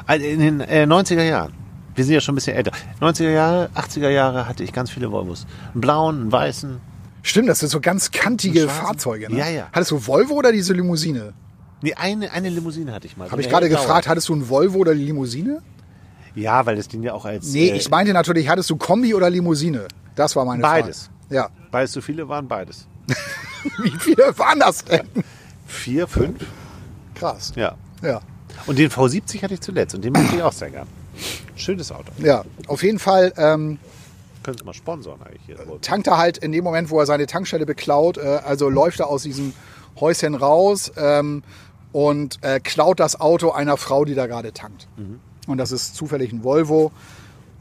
[0.07, 1.53] Also in den äh, 90er Jahren.
[1.95, 2.73] Wir sind ja schon ein bisschen älter.
[3.01, 5.47] 90er Jahre, 80er Jahre hatte ich ganz viele Volvos.
[5.73, 6.81] Einen blauen, einen weißen.
[7.23, 8.69] Stimmt, das sind so ganz kantige.
[8.69, 9.33] Fahrzeuge.
[9.33, 9.39] Ne?
[9.39, 9.69] Ja, ja.
[9.73, 11.33] Hattest du Volvo oder diese Limousine?
[11.83, 13.31] Nee, eine, eine Limousine hatte ich mal.
[13.31, 15.63] Habe ich gerade gefragt, hattest du ein Volvo oder die Limousine?
[16.35, 17.53] Ja, weil das Ding ja auch als.
[17.53, 19.89] Nee, äh, ich meinte natürlich, hattest du Kombi oder Limousine?
[20.15, 21.11] Das war meine Beides.
[21.29, 21.35] Frage.
[21.35, 21.49] Ja.
[21.71, 22.87] Weil es so viele waren, beides.
[23.83, 25.09] Wie viele waren das denn?
[25.67, 26.45] Vier, fünf?
[27.15, 27.53] Krass.
[27.57, 27.77] Ja.
[28.03, 28.21] Ja.
[28.67, 30.87] Und den V70 hatte ich zuletzt und den mochte ich auch sehr gern.
[31.57, 32.11] Schönes Auto.
[32.19, 32.45] Ja.
[32.67, 33.79] Auf jeden Fall ähm,
[34.43, 35.57] Können Sie mal sponsoren eigentlich hier.
[35.81, 39.09] tankt er halt in dem Moment, wo er seine Tankstelle beklaut, äh, also läuft er
[39.09, 39.55] aus diesem
[39.99, 41.43] Häuschen raus ähm,
[41.93, 44.89] und äh, klaut das Auto einer Frau, die da gerade tankt.
[45.47, 46.93] Und das ist zufällig ein Volvo.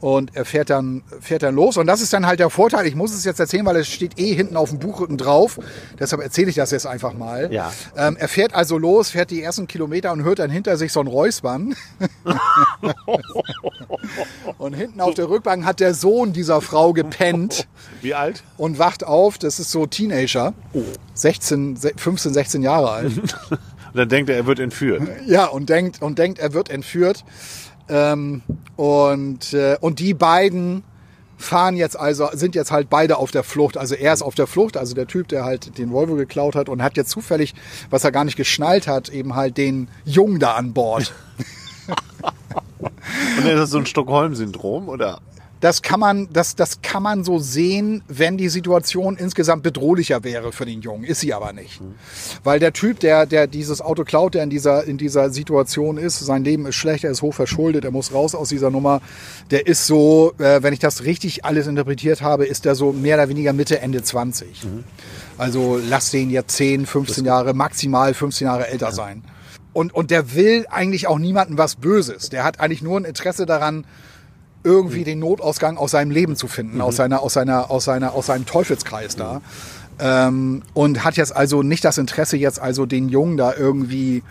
[0.00, 1.78] Und er fährt dann, fährt dann los.
[1.78, 2.86] Und das ist dann halt der Vorteil.
[2.86, 5.58] Ich muss es jetzt erzählen, weil es steht eh hinten auf dem Buchrücken drauf.
[5.98, 7.50] Deshalb erzähle ich das jetzt einfach mal.
[7.50, 7.72] Ja.
[7.96, 11.00] Ähm, er fährt also los, fährt die ersten Kilometer und hört dann hinter sich so
[11.00, 11.74] ein Räuspern.
[14.58, 17.66] und hinten auf der Rückbank hat der Sohn dieser Frau gepennt
[18.02, 18.42] Wie alt?
[18.58, 19.38] und wacht auf.
[19.38, 20.52] Das ist so Teenager.
[21.14, 23.12] 16, se- 15, 16 Jahre alt.
[23.94, 25.02] Und dann denkt er, er wird entführt.
[25.24, 27.24] Ja, und denkt, und denkt, er wird entführt.
[27.88, 28.42] Ähm,
[28.76, 30.82] und, äh, und die beiden
[31.36, 33.76] fahren jetzt also, sind jetzt halt beide auf der Flucht.
[33.76, 36.68] Also er ist auf der Flucht, also der Typ, der halt den Volvo geklaut hat
[36.68, 37.54] und hat jetzt zufällig,
[37.90, 41.12] was er gar nicht geschnallt hat, eben halt den Jungen da an Bord.
[43.38, 45.20] Und ist das so ein Stockholm-Syndrom, oder?
[45.60, 50.52] Das kann man, das, das kann man so sehen, wenn die Situation insgesamt bedrohlicher wäre
[50.52, 51.04] für den Jungen.
[51.04, 51.80] Ist sie aber nicht.
[52.42, 56.18] Weil der Typ, der, der dieses Auto klaut, der in dieser, in dieser Situation ist,
[56.18, 59.00] sein Leben ist schlecht, er ist hoch verschuldet, er muss raus aus dieser Nummer.
[59.50, 63.16] Der ist so, äh, wenn ich das richtig alles interpretiert habe, ist der so mehr
[63.16, 64.66] oder weniger Mitte, Ende 20.
[65.38, 69.22] Also lass den jetzt 10, 15 Jahre, maximal 15 Jahre älter sein.
[69.72, 72.30] Und, und der will eigentlich auch niemandem was Böses.
[72.30, 73.84] Der hat eigentlich nur ein Interesse daran,
[74.64, 78.26] irgendwie den Notausgang aus seinem Leben zu finden, aus seiner, aus seiner, aus seiner, aus
[78.26, 79.40] seinem Teufelskreis da.
[80.00, 84.24] Ähm, und hat jetzt also nicht das Interesse, jetzt also den Jungen da irgendwie,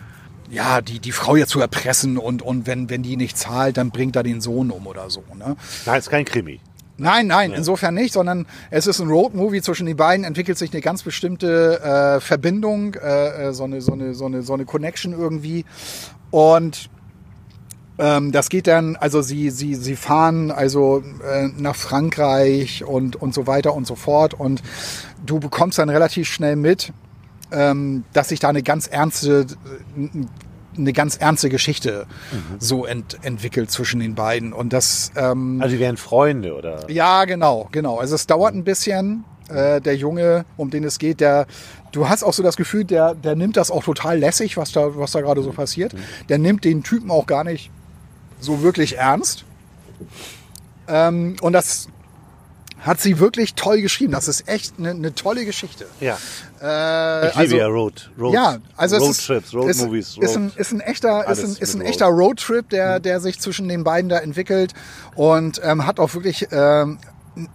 [0.50, 3.92] ja, die, die Frau jetzt zu erpressen und, und wenn, wenn die nicht zahlt, dann
[3.92, 5.56] bringt er den Sohn um oder so, ne?
[5.86, 6.60] Nein, ist kein Krimi.
[6.98, 10.82] Nein, nein, insofern nicht, sondern es ist ein Roadmovie zwischen den beiden, entwickelt sich eine
[10.82, 15.14] ganz bestimmte äh, Verbindung, äh, äh, so, eine, so, eine, so, eine, so eine Connection
[15.14, 15.66] irgendwie.
[16.30, 16.92] Und
[18.04, 23.34] ähm, das geht dann, also sie, sie, sie fahren also äh, nach Frankreich und, und
[23.34, 24.34] so weiter und so fort.
[24.34, 24.62] Und
[25.26, 26.92] du bekommst dann relativ schnell mit,
[27.54, 29.46] ähm, dass sich da eine ganz ernste,
[30.78, 32.06] eine ganz ernste Geschichte
[32.60, 34.52] so ent, entwickelt zwischen den beiden.
[34.52, 36.90] Und das, ähm, Also die wären Freunde oder?
[36.90, 38.00] ja, genau, genau.
[38.00, 39.24] Also es dauert ein bisschen.
[39.50, 41.48] Äh, der Junge, um den es geht, der,
[41.92, 44.96] du hast auch so das Gefühl, der, der nimmt das auch total lässig, was da,
[44.98, 45.94] was da gerade so passiert.
[46.30, 47.70] Der nimmt den Typen auch gar nicht
[48.44, 49.46] so wirklich ernst.
[50.88, 51.88] Ähm, und das
[52.80, 54.12] hat sie wirklich toll geschrieben.
[54.12, 55.88] Das ist echt eine, eine tolle Geschichte.
[56.02, 56.18] Ja.
[56.62, 60.36] Äh, Ich liebe ja Road, Road, ja, also es ist, Roadtrips, Road ist, Movies, ist,
[60.36, 62.16] ein, Road- ist ein echter, ist ein, ist ein echter Road.
[62.16, 62.22] Mhm.
[62.24, 64.74] Roadtrip, der, der sich zwischen den beiden da entwickelt
[65.16, 67.00] und ähm, hat auch wirklich ähm,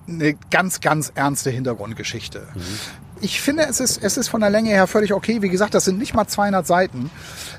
[0.08, 2.46] eine ganz, ganz ernste Hintergrundgeschichte.
[2.54, 2.60] Mhm.
[3.20, 5.42] Ich finde, es ist, es ist von der Länge her völlig okay.
[5.42, 7.10] Wie gesagt, das sind nicht mal 200 Seiten.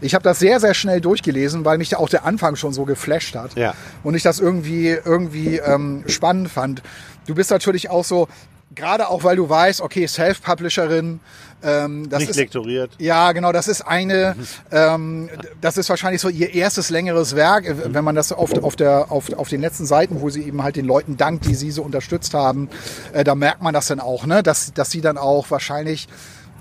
[0.01, 2.85] Ich habe das sehr, sehr schnell durchgelesen, weil mich da auch der Anfang schon so
[2.85, 3.55] geflasht hat.
[3.55, 3.73] Ja.
[4.03, 6.81] Und ich das irgendwie, irgendwie ähm, spannend fand.
[7.27, 8.27] Du bist natürlich auch so,
[8.75, 11.19] gerade auch weil du weißt, okay, Self-Publisherin,
[11.61, 12.91] ähm, das Nicht ist, lektoriert.
[12.99, 14.35] ja, genau, das ist eine,
[14.71, 15.29] ähm,
[15.59, 19.11] das ist wahrscheinlich so ihr erstes längeres Werk, äh, wenn man das auf, auf, der,
[19.11, 21.83] auf, auf den letzten Seiten, wo sie eben halt den Leuten dankt, die sie so
[21.83, 22.69] unterstützt haben,
[23.11, 24.41] äh, da merkt man das dann auch, ne?
[24.41, 26.07] dass, dass sie dann auch wahrscheinlich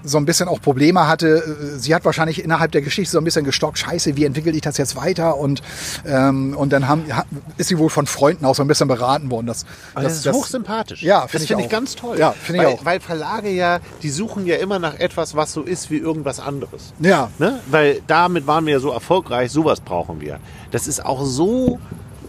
[0.04, 1.76] so ein bisschen auch Probleme hatte.
[1.78, 4.76] Sie hat wahrscheinlich innerhalb der Geschichte so ein bisschen gestockt, scheiße, wie entwickle ich das
[4.78, 5.36] jetzt weiter?
[5.36, 5.62] Und,
[6.06, 7.24] ähm, und dann haben, ha-
[7.56, 9.46] ist sie wohl von Freunden auch so ein bisschen beraten worden.
[9.46, 11.02] Das, Aber das, ist hochsympathisch.
[11.02, 12.18] Ja, das finde ich finde ich ganz toll.
[12.18, 12.84] Ja, finde ich weil, auch.
[12.84, 16.92] Weil Verlage ja, die suchen ja immer nach etwas, was so ist wie irgendwas anderes.
[17.00, 17.30] Ja.
[17.38, 17.60] Ne?
[17.66, 20.38] Weil damit waren wir ja so erfolgreich, sowas brauchen wir.
[20.70, 21.78] Das ist auch so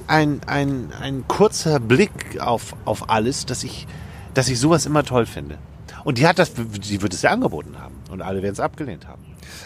[0.07, 3.87] ein, ein, ein kurzer Blick auf, auf alles, dass ich,
[4.33, 5.57] dass ich sowas immer toll finde.
[6.09, 7.93] Und die hat das, die wird es ja angeboten haben.
[8.09, 9.21] Und alle werden es abgelehnt haben.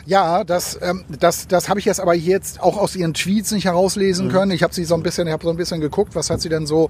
[0.06, 3.64] Ja, das, ähm, das, das habe ich jetzt aber jetzt auch aus ihren Tweets nicht
[3.64, 4.52] herauslesen können.
[4.52, 6.50] Ich habe sie so ein bisschen, ich habe so ein bisschen geguckt, was hat sie
[6.50, 6.90] denn so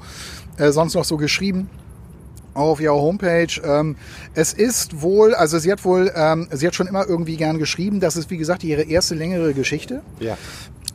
[0.57, 1.69] äh, sonst noch so geschrieben
[2.55, 3.61] auf ihrer Homepage.
[3.63, 3.95] Ähm,
[4.33, 7.99] es ist wohl, also sie hat wohl, ähm, sie hat schon immer irgendwie gern geschrieben.
[7.99, 10.01] Das ist wie gesagt ihre erste längere Geschichte.
[10.19, 10.35] Ja.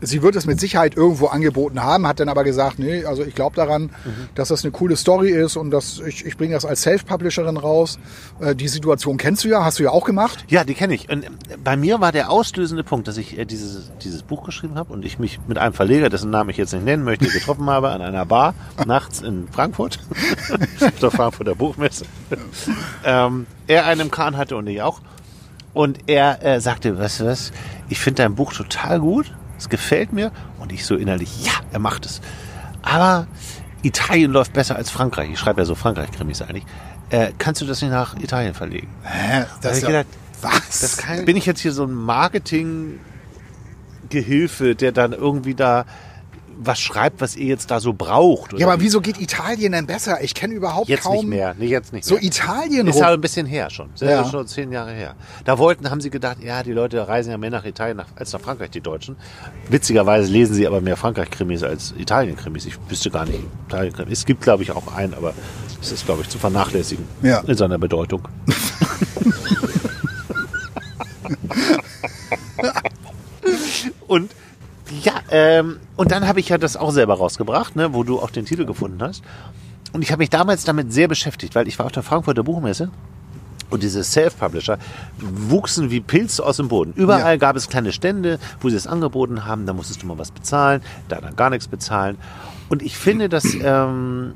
[0.01, 3.35] Sie wird es mit Sicherheit irgendwo angeboten haben, hat dann aber gesagt, nee, also ich
[3.35, 3.91] glaube daran,
[4.35, 7.99] dass das eine coole Story ist und dass ich, ich bringe das als Self-Publisherin raus.
[8.41, 10.45] Äh, die Situation kennst du ja, hast du ja auch gemacht.
[10.49, 11.09] Ja, die kenne ich.
[11.11, 11.29] Und äh,
[11.63, 15.05] bei mir war der auslösende Punkt, dass ich äh, dieses, dieses Buch geschrieben habe und
[15.05, 18.01] ich mich mit einem Verleger, dessen Namen ich jetzt nicht nennen möchte, getroffen habe an
[18.01, 18.55] einer Bar
[18.87, 19.99] nachts in Frankfurt,
[20.81, 22.05] auf der Frankfurter Buchmesse.
[23.05, 25.01] ähm, er einen Kahn hatte und ich auch.
[25.75, 27.53] Und er äh, sagte, weißt du was,
[27.89, 30.33] ich finde dein Buch total gut, es gefällt mir.
[30.59, 32.21] Und ich so innerlich, ja, er macht es.
[32.83, 33.29] Aber
[33.83, 35.31] Italien läuft besser als Frankreich.
[35.33, 36.67] Ich schreibe ja so Frankreich-Krimis eigentlich.
[37.11, 38.87] Äh, kannst du das nicht nach Italien verlegen?
[39.03, 39.45] Hä?
[39.61, 40.07] Da hab ich gedacht,
[40.43, 40.81] was?
[40.81, 45.87] das kann, bin ich jetzt hier so ein Marketing-Gehilfe, der dann irgendwie da
[46.61, 48.59] was schreibt, was ihr jetzt da so braucht?
[48.59, 48.85] Ja, aber wie?
[48.85, 50.23] wieso geht Italien denn besser?
[50.23, 51.55] Ich kenne überhaupt Jetzt kaum nicht mehr.
[51.59, 52.25] Nee, jetzt nicht so mehr.
[52.25, 53.03] Italien ist rum.
[53.05, 53.91] aber ein bisschen her schon.
[53.95, 54.23] Sind Ja.
[54.23, 54.29] ja.
[54.29, 55.15] schon zehn Jahre her.
[55.45, 58.33] Da wollten, haben sie gedacht, ja, die Leute reisen ja mehr nach Italien nach, als
[58.33, 59.17] nach Frankreich, die Deutschen.
[59.69, 62.67] Witzigerweise lesen sie aber mehr Frankreich-Krimis als Italien-Krimis.
[62.67, 63.41] Ich wüsste gar nicht.
[63.69, 64.19] Italien-Krimis.
[64.19, 65.35] Es gibt, glaube ich, auch einen, aber
[65.81, 67.41] es ist, glaube ich, zu vernachlässigen Ja.
[67.47, 68.27] in seiner Bedeutung.
[74.07, 74.31] Und
[75.03, 78.31] ja, ähm, und dann habe ich ja das auch selber rausgebracht, ne, wo du auch
[78.31, 79.23] den Titel gefunden hast.
[79.93, 82.91] Und ich habe mich damals damit sehr beschäftigt, weil ich war auf der Frankfurter Buchmesse
[83.71, 84.79] und diese Self-Publisher
[85.19, 86.93] wuchsen wie Pilze aus dem Boden.
[86.95, 87.37] Überall Ja.
[87.37, 89.67] gab es kleine Stände, wo sie es angeboten haben.
[89.67, 92.17] Da musstest du mal was bezahlen, da dann gar nichts bezahlen.
[92.69, 94.33] Und ich finde, dass ähm,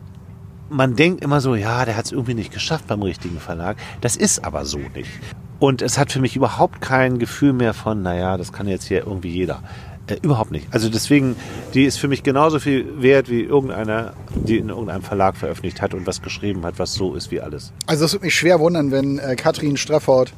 [0.70, 3.76] man denkt immer so, ja, der hat es irgendwie nicht geschafft beim richtigen Verlag.
[4.00, 5.10] Das ist aber so nicht.
[5.58, 9.06] Und es hat für mich überhaupt kein Gefühl mehr von, naja, das kann jetzt hier
[9.06, 9.62] irgendwie jeder.
[10.08, 10.66] Äh, überhaupt nicht.
[10.72, 11.36] Also deswegen,
[11.74, 15.94] die ist für mich genauso viel wert wie irgendeiner, die in irgendeinem Verlag veröffentlicht hat
[15.94, 17.72] und was geschrieben hat, was so ist wie alles.
[17.86, 20.32] Also es würde mich schwer wundern, wenn äh, Katrin Strefford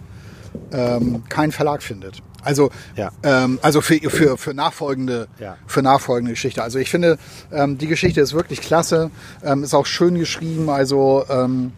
[0.73, 2.21] ähm, keinen Verlag findet.
[2.43, 3.11] Also, Ja.
[3.23, 5.57] ähm, also für, für, für, nachfolgende, Ja.
[5.67, 6.63] für nachfolgende Geschichte.
[6.63, 7.17] Also ich finde,
[7.51, 9.11] ähm, die Geschichte ist wirklich klasse,
[9.43, 10.69] ähm, ist auch schön geschrieben.
[10.69, 11.73] Also ähm,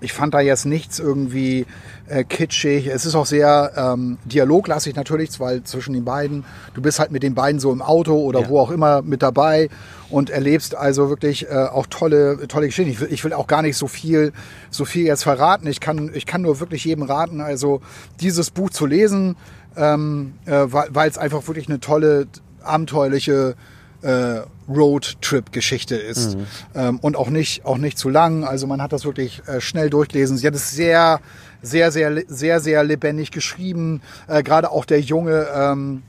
[0.00, 1.66] ich fand da jetzt nichts irgendwie
[2.08, 2.86] äh, kitschig.
[2.86, 6.44] Es ist auch sehr ähm, dialoglastig natürlich, weil zwischen den beiden,
[6.74, 8.48] du bist halt mit den beiden so im Auto oder Ja.
[8.48, 9.68] wo auch immer mit dabei
[10.10, 12.90] und erlebst also wirklich äh, auch tolle, tolle Geschichten.
[12.92, 14.32] Ich will, ich will auch gar nicht so viel,
[14.70, 15.66] so viel jetzt verraten.
[15.66, 17.80] Ich kann, ich kann nur wirklich jedem raten, also
[18.20, 19.36] dieses Buch zu lesen,
[19.76, 22.26] ähm, äh, weil weil es einfach wirklich eine tolle,
[22.62, 23.54] abenteuerliche
[24.02, 26.36] äh, Roadtrip-Geschichte ist
[26.74, 28.44] ähm, und auch nicht auch nicht zu lang.
[28.44, 30.36] Also man hat das wirklich äh, schnell durchgelesen.
[30.36, 31.20] Sie hat es sehr
[31.62, 34.02] sehr sehr sehr sehr lebendig geschrieben.
[34.26, 36.02] Äh, Gerade auch der junge ähm,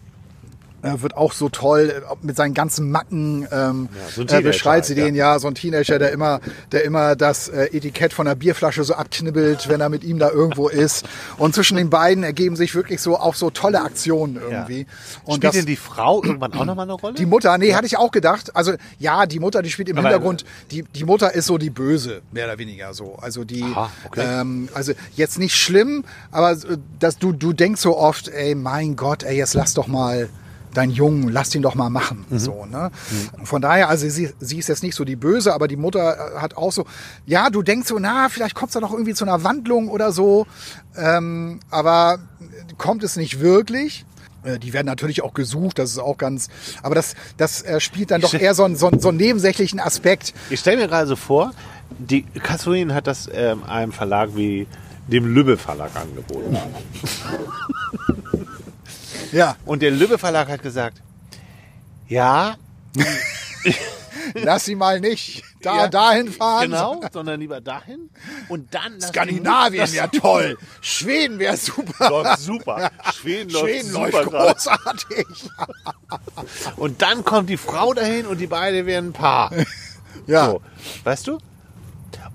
[0.84, 4.86] äh, wird auch so toll äh, mit seinen ganzen Macken ähm, so ein äh, beschreibt
[4.86, 6.40] sie halt, den ja so ein Teenager der immer
[6.72, 10.30] der immer das äh, Etikett von der Bierflasche so abknibbelt wenn er mit ihm da
[10.30, 11.06] irgendwo ist
[11.38, 14.86] und zwischen den beiden ergeben sich wirklich so auch so tolle Aktionen irgendwie
[15.26, 17.14] und Spielt denn die Frau irgendwann auch nochmal eine Rolle?
[17.16, 18.56] die Mutter, nee, hatte ich auch gedacht.
[18.56, 20.46] Also ja, die Mutter, die spielt im Aber- Hintergrund.
[20.72, 23.16] Die, die Mutter ist so die Böse, mehr oder weniger so.
[23.22, 24.22] Also die, Aha, okay.
[24.42, 28.96] ähm, also jetzt nicht schlimm, aber äh, dass du du denkst so oft, ey, mein
[28.96, 30.30] Gott, ey, jetzt lass doch mal
[30.78, 32.26] deinen Jungen, lass ihn doch mal machen.
[32.30, 32.40] Mhm.
[32.40, 32.92] So, ne?
[33.44, 36.40] Von daher, also sie, sie ist jetzt nicht so die Böse, aber die Mutter äh,
[36.40, 36.86] hat auch so,
[37.26, 40.12] ja, du denkst so, na, vielleicht kommt es da noch irgendwie zu einer Wandlung oder
[40.12, 40.46] so,
[40.96, 42.20] ähm, aber
[42.78, 44.06] kommt es nicht wirklich.
[44.44, 46.48] Äh, Die werden natürlich auch gesucht, das ist auch ganz,
[46.84, 49.80] aber das, das äh, spielt dann doch eher so einen, so, einen- so einen nebensächlichen
[49.80, 50.34] Aspekt.
[50.50, 51.52] Ich stelle mir gerade so vor,
[52.00, 54.68] die Catherine hat das ähm, einem Verlag wie
[55.08, 56.58] dem Lübbe Verlag angeboten.
[59.32, 61.02] Ja, Und der Lübbe Verlag hat gesagt,
[62.08, 62.56] ja,
[64.34, 66.64] lass sie mal nicht da Ja, dahin fahren.
[66.70, 68.10] genau, sondern lieber dahin
[68.48, 70.58] und dann Skandinavien wäre toll.
[70.82, 72.10] Schweden wäre super.
[72.10, 72.92] läuft super.
[73.14, 74.54] Schweden läuft Schweden super läuft gerade.
[74.54, 75.28] großartig.
[76.78, 79.52] Und dann kommt die Frau dahin und die beiden werden ein Paar.
[80.26, 80.62] Ja, So,
[81.04, 81.38] weißt du?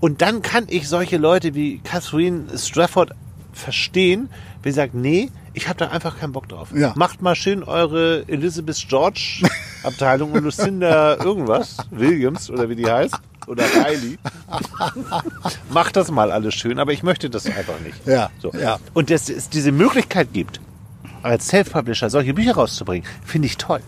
[0.01, 3.13] Und dann kann ich solche Leute wie Catherine Strafford
[3.53, 4.31] verstehen,
[4.65, 6.69] sie sagt, nee, ich habe da einfach keinen Bock drauf.
[6.75, 6.93] Ja.
[6.97, 9.43] Macht mal schön eure Elizabeth George
[9.83, 13.15] Abteilung und Lucinda irgendwas, Williams oder wie die heißt,
[13.47, 14.19] oder Riley.
[15.71, 18.07] Macht das mal alles schön, aber ich möchte das einfach nicht.
[18.07, 18.53] Ja, So.
[18.53, 18.79] ja.
[18.95, 20.61] Und dass es diese Möglichkeit gibt,
[21.23, 23.81] als Self-Publisher solche Bücher rauszubringen, finde ich toll.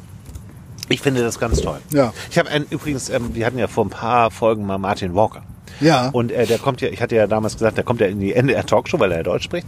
[0.89, 1.79] Ich finde das ganz toll.
[1.91, 2.12] Ja.
[2.31, 5.43] Ich habe einen, übrigens, ähm, wir hatten ja vor ein paar Folgen mal Martin Walker.
[5.81, 6.11] Ja.
[6.11, 8.35] Und äh, der kommt ja, ich hatte ja damals gesagt, der kommt ja in die
[8.35, 9.67] NDR Talkshow, weil er ja Deutsch spricht.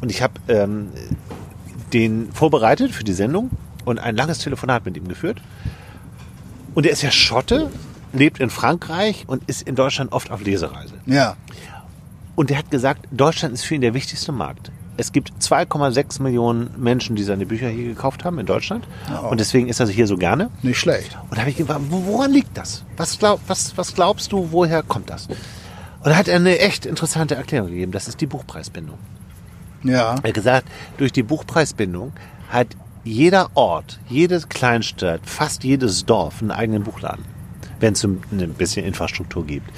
[0.00, 0.88] Und ich habe ähm,
[1.92, 3.50] den vorbereitet für die Sendung
[3.84, 5.40] und ein langes Telefonat mit ihm geführt.
[6.74, 7.70] Und er ist ja Schotte,
[8.12, 10.94] lebt in Frankreich und ist in Deutschland oft auf Lesereise.
[11.06, 11.36] ja,
[12.36, 14.70] Und er hat gesagt, Deutschland ist für ihn der wichtigste Markt.
[14.96, 18.86] Es gibt 2,6 Millionen Menschen, die seine Bücher hier gekauft haben in Deutschland.
[19.30, 20.50] Und deswegen ist er hier so gerne.
[20.62, 21.16] nicht schlecht.
[21.30, 22.84] Und da habe ich gefragt, wo- woran liegt das?
[22.96, 25.26] Was, glaub, was, was glaubst du, woher kommt das?
[25.28, 25.38] Und
[26.10, 27.92] da hat er eine echt interessante Erklärung gegeben.
[27.92, 28.98] Das ist die Buchpreisbindung.
[29.84, 32.12] Ja, Er hat gesagt, durch die Buchpreisbindung
[32.50, 32.68] hat
[33.04, 37.24] jeder Ort, jede Kleinstadt, fast jedes Dorf einen eigenen Buchladen,
[37.80, 39.70] wenn es ein ein bisschen Infrastruktur gibt.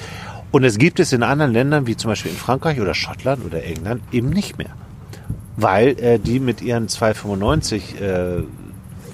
[0.50, 3.62] Und es gibt es in anderen Ländern, wie zum Beispiel in Frankreich oder Schottland oder
[3.62, 4.70] England, eben nicht mehr.
[5.56, 8.42] Weil äh, die mit ihren 2,95 äh,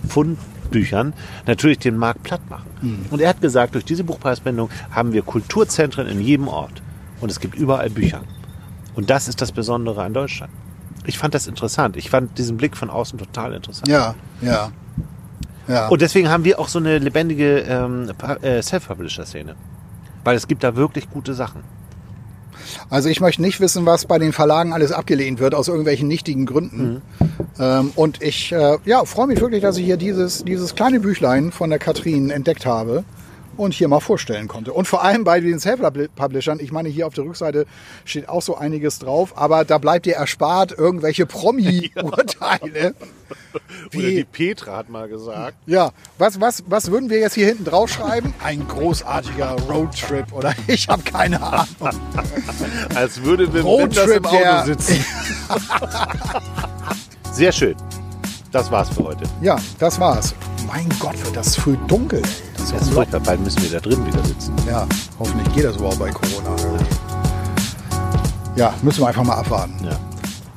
[0.06, 1.12] Pfundbüchern
[1.46, 2.70] natürlich den Markt platt machen.
[3.10, 6.80] Und er hat gesagt, durch diese Buchpreisbindung haben wir Kulturzentren in jedem Ort.
[7.20, 8.22] Und es gibt überall Bücher.
[8.94, 10.52] Und das ist das Besondere an Deutschland.
[11.06, 11.96] Ich fand das interessant.
[11.96, 13.88] Ich fand diesen Blick von außen total interessant.
[13.88, 14.70] ja, ja.
[15.68, 18.10] Ja, Und deswegen haben wir auch so eine lebendige ähm,
[18.42, 19.56] äh, Self-Publisher-Szene.
[20.22, 21.62] Weil es gibt da wirklich gute Sachen.
[22.88, 26.46] also ich möchte nicht wissen, was bei den Verlagen alles abgelehnt wird, aus irgendwelchen nichtigen
[26.46, 27.02] Gründen.
[27.58, 31.50] Ähm, und ich äh, ja, freue mich wirklich, dass ich hier dieses, dieses kleine Büchlein
[31.50, 33.04] von der Katrin entdeckt habe
[33.56, 34.72] und hier mal vorstellen konnte.
[34.72, 37.66] Und vor allem bei den Self-Publishern, ich meine, hier auf der Rückseite
[38.04, 42.94] steht auch so einiges drauf, aber da bleibt dir erspart irgendwelche Promi-Urteile.
[43.94, 45.56] Oder die Petra hat mal gesagt.
[45.66, 48.34] Ja, was, was, was würden wir jetzt hier hinten drauf schreiben?
[48.42, 51.66] Ein großartiger Roadtrip oder ich habe keine Ahnung.
[52.94, 55.04] Als würde Wim Roadtrip im Auto sitzen.
[57.32, 57.76] Sehr schön.
[58.52, 59.24] Das war's für heute.
[59.42, 60.34] Ja, das war's.
[60.66, 62.22] Mein Gott, wird das früh dunkel.
[62.74, 63.20] Ist ist furchtbar.
[63.20, 64.54] Bald müssen wir da drin wieder sitzen.
[64.68, 64.86] Ja,
[65.18, 66.56] hoffentlich geht das überhaupt bei Corona.
[68.56, 69.74] Ja, müssen wir einfach mal abwarten.
[69.84, 69.96] Ja.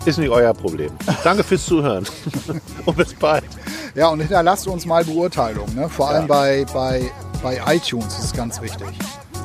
[0.05, 0.91] Ist nicht euer Problem.
[1.24, 2.05] Danke fürs Zuhören.
[2.86, 3.43] Und bis bald.
[3.95, 5.76] Ja, und hinterlasst uns mal Beurteilungen.
[5.76, 5.89] Ne?
[5.89, 7.12] Vor allem bei, bei,
[7.43, 8.88] bei iTunes ist es ganz wichtig.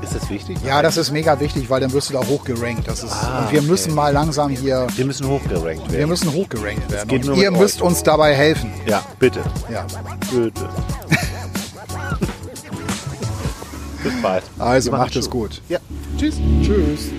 [0.02, 0.58] Ist das wichtig?
[0.64, 2.86] Ja, das ist mega wichtig, weil dann wirst du da hochgerankt.
[2.86, 3.68] Das ist, Ah, und wir okay.
[3.70, 6.08] müssen mal langsam hier, Wir müssen hochgerankt wir werden.
[6.10, 7.34] müssen hochgerankt werden.
[7.34, 7.88] ihr müsst euch.
[7.88, 8.70] uns dabei helfen.
[8.86, 9.40] Ja, bitte.
[9.72, 9.86] Ja.
[10.30, 10.68] Bitte.
[14.04, 14.44] bis bald.
[14.58, 15.60] Also macht es gut.
[15.68, 15.80] Ja.
[16.16, 16.36] Tschüss.
[16.62, 17.10] Tschüss.